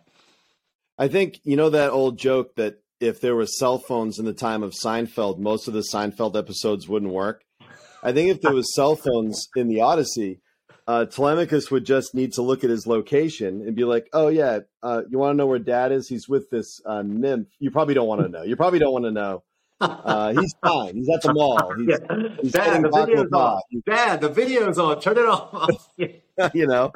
[0.98, 4.32] I think you know that old joke that if there were cell phones in the
[4.32, 7.42] time of Seinfeld, most of the Seinfeld episodes wouldn't work.
[8.02, 10.40] I think if there was cell phones in the Odyssey,
[10.86, 14.60] uh, Telemachus would just need to look at his location and be like, "Oh yeah,
[14.82, 16.08] uh, you want to know where Dad is?
[16.08, 17.48] He's with this uh, nymph.
[17.58, 18.42] You probably don't want to know.
[18.42, 19.42] You probably don't want to know.
[19.80, 20.96] Uh, he's fine.
[20.96, 21.74] He's at the mall.
[21.78, 22.28] He's, yeah.
[22.42, 23.60] he's Dad, the video's on.
[23.86, 25.00] Dad, the video's on.
[25.00, 25.70] Turn it off.
[26.54, 26.92] you know,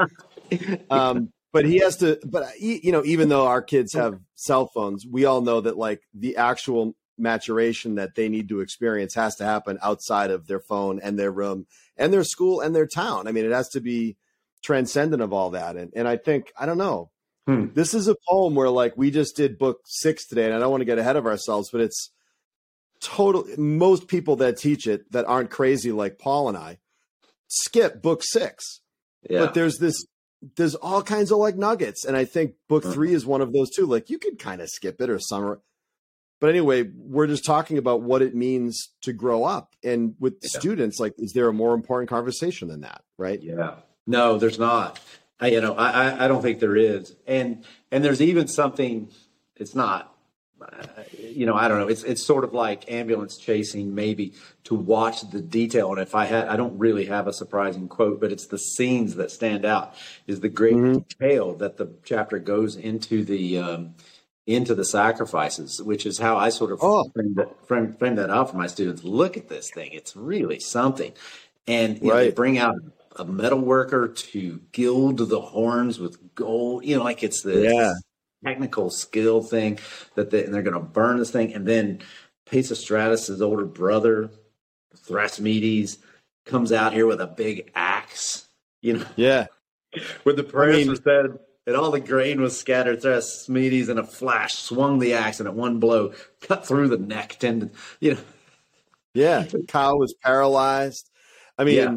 [0.91, 2.19] um, but he has to.
[2.25, 6.03] But you know, even though our kids have cell phones, we all know that like
[6.13, 11.01] the actual maturation that they need to experience has to happen outside of their phone
[11.01, 11.67] and their room
[11.97, 13.29] and their school and their town.
[13.29, 14.17] I mean, it has to be
[14.63, 15.77] transcendent of all that.
[15.77, 17.11] And and I think I don't know.
[17.47, 17.67] Hmm.
[17.75, 20.71] This is a poem where like we just did book six today, and I don't
[20.71, 22.11] want to get ahead of ourselves, but it's
[23.05, 23.47] total.
[23.57, 26.79] Most people that teach it that aren't crazy like Paul and I
[27.49, 28.81] skip book six.
[29.29, 29.41] Yeah.
[29.41, 30.05] But there's this
[30.57, 32.93] there's all kinds of like nuggets, and I think book mm-hmm.
[32.93, 33.87] three is one of those too.
[33.87, 35.61] Like you could kind of skip it or summarize
[36.45, 40.59] but anyway, we're just talking about what it means to grow up, and with Yeah.
[40.59, 43.43] students, like, is there a more important conversation than that, right?
[43.43, 43.77] Yeah.
[44.07, 45.01] No, there's not.
[45.41, 47.17] I, you know, I, I- don't think there is.
[47.27, 49.11] And, and there's even something,
[49.57, 50.14] it's not,
[51.19, 51.89] you know, I don't know.
[51.89, 54.35] It's, it's sort of like ambulance chasing, maybe
[54.65, 55.91] to watch the detail.
[55.93, 59.17] And if I had, I don't really have a surprising quote, but it's the scenes
[59.17, 59.95] that stand out
[60.27, 61.07] is the great Mhm.
[61.09, 63.95] detail that the chapter goes into the, um,
[64.47, 67.09] into the sacrifices, which is how I sort of Oh.
[67.15, 69.03] frame, that, frame, frame that out for my students.
[69.03, 71.13] Look at this thing; it's really something.
[71.67, 72.75] And you know, they bring out
[73.17, 76.85] a metal worker to gild the horns with gold.
[76.85, 77.95] You know, like it's this Yeah.
[78.45, 79.79] Technical skill thing
[80.15, 81.53] that they, and they're going to burn this thing.
[81.55, 82.01] And then
[82.47, 84.31] Peisistratus' older brother,
[85.09, 85.99] Thrasymedes,
[86.47, 88.47] comes out here with a big axe.
[88.83, 89.47] You know, Yeah,
[90.25, 94.05] when the prayers mean- were said and all the grain was scattered, Thrasymedes in a
[94.05, 97.71] flash swung the axe and at one blow cut through the neck tendon.
[98.01, 98.21] You know,
[99.15, 99.47] yeah.
[99.69, 101.09] Kyle was paralyzed.
[101.57, 101.97] I mean, Yeah.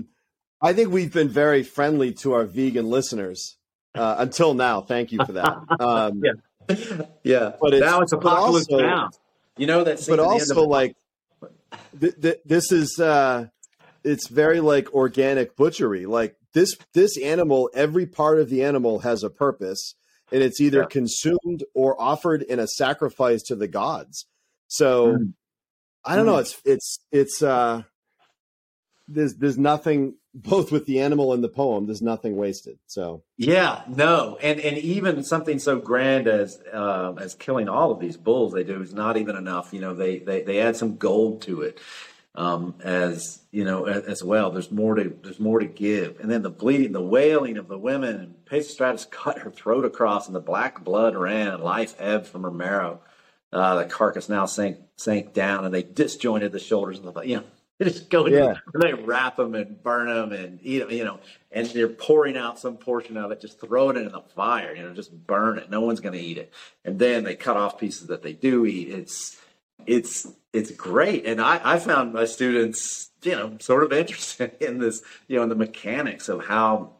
[0.61, 3.57] I think we've been very friendly to our vegan listeners
[3.95, 4.81] uh, until now.
[4.81, 5.57] Thank you for that.
[5.79, 7.05] Um, Yeah.
[7.23, 7.51] yeah.
[7.61, 9.09] But it's- now it's apocalypse also- now.
[9.57, 10.95] You know that but at the end also of- like
[11.99, 13.47] th- th- this is uh
[14.03, 19.23] it's very like organic butchery like this this animal every part of the animal has
[19.23, 19.95] a purpose
[20.31, 20.85] and it's either Yeah.
[20.91, 24.25] consumed or offered in a sacrifice to the gods
[24.67, 25.33] so Mm.
[26.05, 26.41] i don't know Mm.
[26.41, 27.81] it's it's it's uh
[29.07, 33.83] there's there's nothing both with the animal and the poem there's nothing wasted so Yeah,
[33.87, 38.53] no, and and even something so grand as um, as killing all of these bulls
[38.53, 39.73] they do is not even enough.
[39.73, 41.79] You know, they they they add some gold to it
[42.35, 44.51] um, as you know as, as well.
[44.51, 47.77] There's more to there's more to give, and then the bleeding, the wailing of the
[47.77, 48.15] women.
[48.15, 52.43] And Peisistratus cut her throat across, and the black blood ran, and life ebbed from
[52.43, 53.01] her marrow.
[53.51, 57.37] Uh, the carcass now sank sank down, and they disjointed the shoulders and the you
[57.37, 57.43] know.
[57.79, 58.53] They just go in Yeah.
[58.73, 61.19] and they wrap them and burn them and eat them, you know,
[61.51, 64.83] and they're pouring out some portion of it, just throw it in the fire, you
[64.83, 65.69] know, just burn it.
[65.69, 66.53] No one's going to eat it.
[66.85, 68.89] And then they cut off pieces that they do eat.
[68.89, 69.37] It's,
[69.85, 71.25] it's, it's great.
[71.25, 75.43] And I, I found my students, you know, sort of interested in this, you know,
[75.43, 76.93] in the mechanics of how,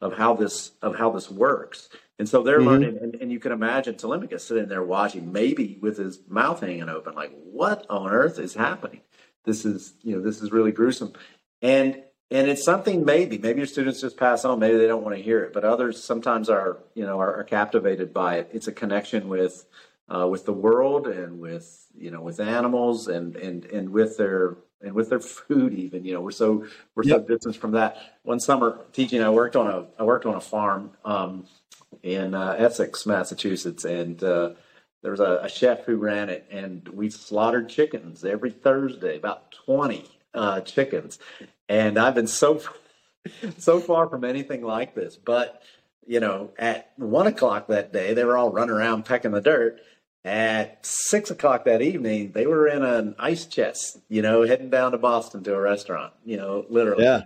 [0.00, 1.88] of how this, of how this works.
[2.18, 2.66] And so they're Mhm.
[2.66, 6.88] learning, and, and you can imagine Telemachus sitting there watching, maybe with his mouth hanging
[6.88, 9.00] open, like, what on earth is happening?
[9.44, 11.12] This is, you know, this is really gruesome.
[11.60, 15.14] And and it's something maybe, maybe your students just pass on, maybe they don't want
[15.14, 18.48] to hear it, but others sometimes are, you know, are, are captivated by it.
[18.54, 19.66] It's a connection with
[20.08, 24.56] uh, with the world and with you know with animals and and and with their
[24.80, 28.40] and with their food even you know we're so we're so distant from that one
[28.40, 31.46] summer teaching i worked on a i worked on a farm um,
[32.02, 34.50] in uh, essex massachusetts and uh,
[35.02, 39.52] there was a, a chef who ran it and we slaughtered chickens every thursday about
[39.66, 41.18] 20 uh, chickens.
[41.68, 42.62] And i've been so
[43.58, 45.62] so far from anything like this but
[46.06, 49.80] you know at one o'clock that day they were all running around pecking the dirt.
[50.24, 54.92] At six o'clock that evening they were in an ice chest you know heading down
[54.92, 57.04] to boston to a restaurant you know literally.
[57.04, 57.22] Yeah.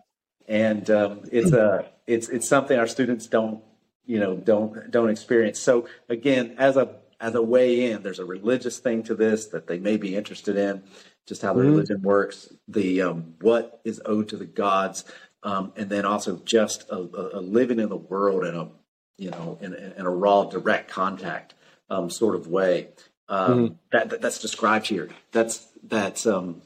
[0.48, 3.62] And um, it's a it's it's something our students don't
[4.06, 5.60] you know don't don't experience.
[5.60, 9.66] So again as a as a way in there's a religious thing to this that
[9.66, 10.82] they may be interested in
[11.26, 11.70] just how the Mhm.
[11.70, 15.04] religion works the um, what is owed to the gods
[15.42, 18.68] um, and then also just a, a, a living in the world in a
[19.16, 21.54] you know in, in, a raw direct contact
[21.88, 22.88] um, sort of way.
[23.28, 25.08] Um, that, that that's described here.
[25.32, 26.62] That's that's um,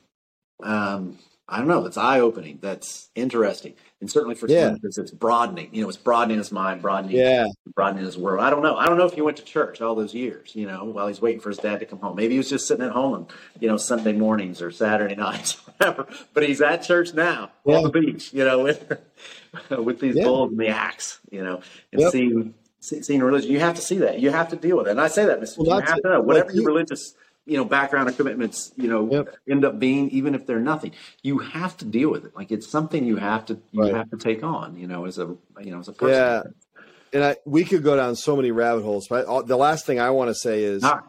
[0.62, 1.18] um,
[1.50, 1.82] I don't know.
[1.82, 2.58] That's eye opening.
[2.62, 4.70] That's interesting, and certainly for Yeah.
[4.74, 5.68] students, it's broadening.
[5.72, 8.40] You know, it's broadening his mind, broadening, yeah broadening his world.
[8.44, 8.76] I don't know.
[8.76, 10.54] I don't know if he went to church all those years.
[10.54, 12.14] You know, while he's waiting for his dad to come home.
[12.16, 13.26] Maybe he was just sitting at home,
[13.60, 16.06] you know, Sunday mornings or Saturday nights, whatever.
[16.34, 17.76] But he's at church now Yeah.
[17.78, 18.32] on the beach.
[18.32, 18.98] You know, with
[19.70, 20.24] with these Yeah.
[20.24, 21.18] bulls and the axe.
[21.30, 21.60] You know,
[21.92, 22.12] and Yep.
[22.12, 23.50] seeing seeing religion.
[23.50, 24.20] You have to see that.
[24.20, 24.92] You have to deal with it.
[24.92, 25.58] And I say that, Mr.
[25.58, 27.14] Well, you have to know whatever Like your you- religious
[27.46, 29.36] you know background or commitments you know Yep.
[29.50, 32.68] end up being even if they're nothing you have to deal with it like it's
[32.68, 33.94] something you have to you Right.
[33.94, 36.42] have to take on you know as a you know as a person Yeah.
[37.12, 39.98] and I, we could go down so many rabbit holes but I, the last thing
[39.98, 41.00] i want to say is right.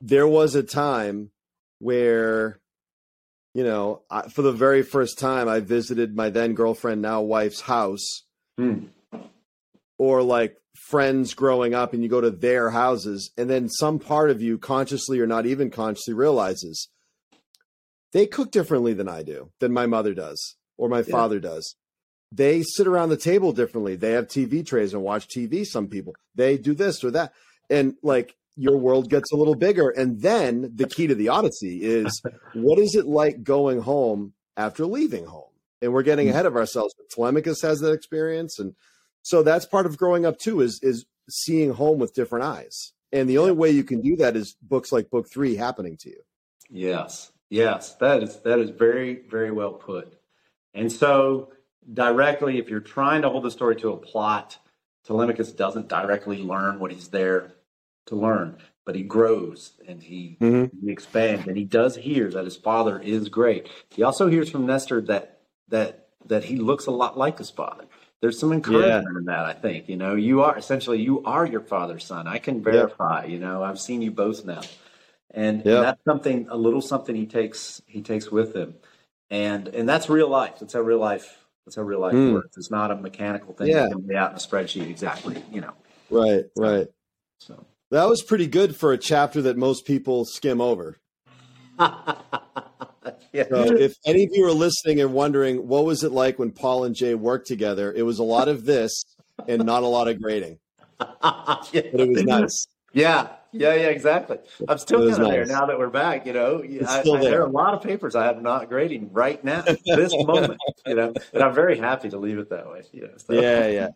[0.00, 1.30] there was a time
[1.80, 2.60] where
[3.54, 7.62] you know I, for the very first time i visited my then girlfriend now wife's
[7.62, 8.22] house
[8.58, 8.84] Hmm.
[9.98, 10.56] or like
[10.94, 14.58] friends growing up and you go to their houses and then some part of you
[14.58, 16.88] consciously or not even consciously realizes
[18.12, 21.74] they cook differently than i do than my mother does or my father does
[22.30, 26.14] they sit around the table differently they have tv trays and watch tv some people
[26.36, 27.32] they do this or that
[27.70, 29.90] and like your world gets a little bigger.
[29.90, 32.22] And then the key to the Odyssey is
[32.54, 35.50] what is it like going home after leaving home?
[35.82, 36.32] And we're getting hmm.
[36.32, 36.94] ahead of ourselves.
[37.10, 38.58] Telemachus has that experience.
[38.58, 38.74] And
[39.24, 42.92] so that's part of growing up too, is is seeing home with different eyes.
[43.12, 46.10] And the only way you can do that is books like book three happening to
[46.10, 46.20] you.
[46.70, 47.32] Yes.
[47.48, 47.94] Yes.
[47.96, 50.18] That is that is very, very well put.
[50.74, 51.52] And so
[51.92, 54.58] directly, if you're trying to hold the story to a plot,
[55.06, 57.54] Telemachus doesn't directly learn what he's there
[58.06, 60.84] to learn, but he grows and he, Mm-hmm.
[60.84, 63.68] he expands and he does hear that his father is great.
[63.90, 67.84] He also hears from Nestor that that that he looks a lot like his father.
[68.24, 69.86] There's some encouragement in that, I think.
[69.86, 72.26] You know, you are essentially you are your father's son.
[72.26, 74.62] I can verify, you know, I've seen you both now.
[75.32, 78.76] And, and that's something a little something he takes he takes with him.
[79.28, 80.54] And and that's real life.
[80.58, 82.32] That's how real life that's how real life Mm.
[82.32, 82.56] works.
[82.56, 83.88] It's not a mechanical thing Yeah.
[83.88, 85.74] be out in a spreadsheet exactly, you know.
[86.08, 86.86] Right, right.
[87.40, 90.96] So That was pretty good for a chapter that most people skim over.
[93.34, 93.44] yeah.
[93.50, 96.84] So if any of you are listening and wondering what was it like when Paul
[96.84, 99.04] and Jay worked together, it was a lot of this
[99.48, 100.58] and not a lot of grading,
[100.98, 102.66] but it was nice.
[102.92, 104.38] Yeah, yeah, yeah, exactly.
[104.68, 106.26] I'm still kind of there now that we're back.
[106.26, 109.42] You know, I, I, there are a lot of papers I have not grading right
[109.44, 110.60] now, this moment.
[110.86, 112.82] You know, and I'm very happy to leave it that way.
[112.92, 113.32] You know, so.
[113.32, 113.88] Yeah, yeah.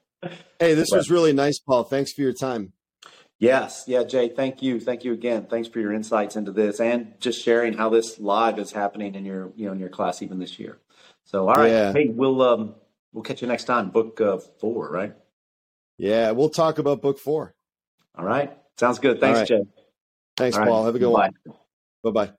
[0.58, 1.84] Hey, this was really nice, Paul.
[1.84, 2.72] Thanks for your time.
[3.40, 4.28] Yes, yeah, Jay.
[4.28, 5.46] Thank you, thank you again.
[5.48, 9.24] Thanks for your insights into this and just sharing how this live is happening in
[9.24, 10.78] your, you know, in your class even this year.
[11.24, 11.92] So, all right, Yeah.
[11.92, 12.74] hey, we'll um,
[13.12, 13.90] we'll catch you next time.
[13.90, 15.14] Book uh, four, right?
[15.98, 17.54] Yeah, we'll talk about book four.
[18.16, 19.20] All right, sounds good.
[19.20, 19.48] Thanks, right.
[19.48, 19.62] Jay.
[20.36, 20.84] Thanks, All right, Paul.
[20.86, 21.30] Have a good bye.
[21.44, 21.54] one.
[22.02, 22.32] Bye bye.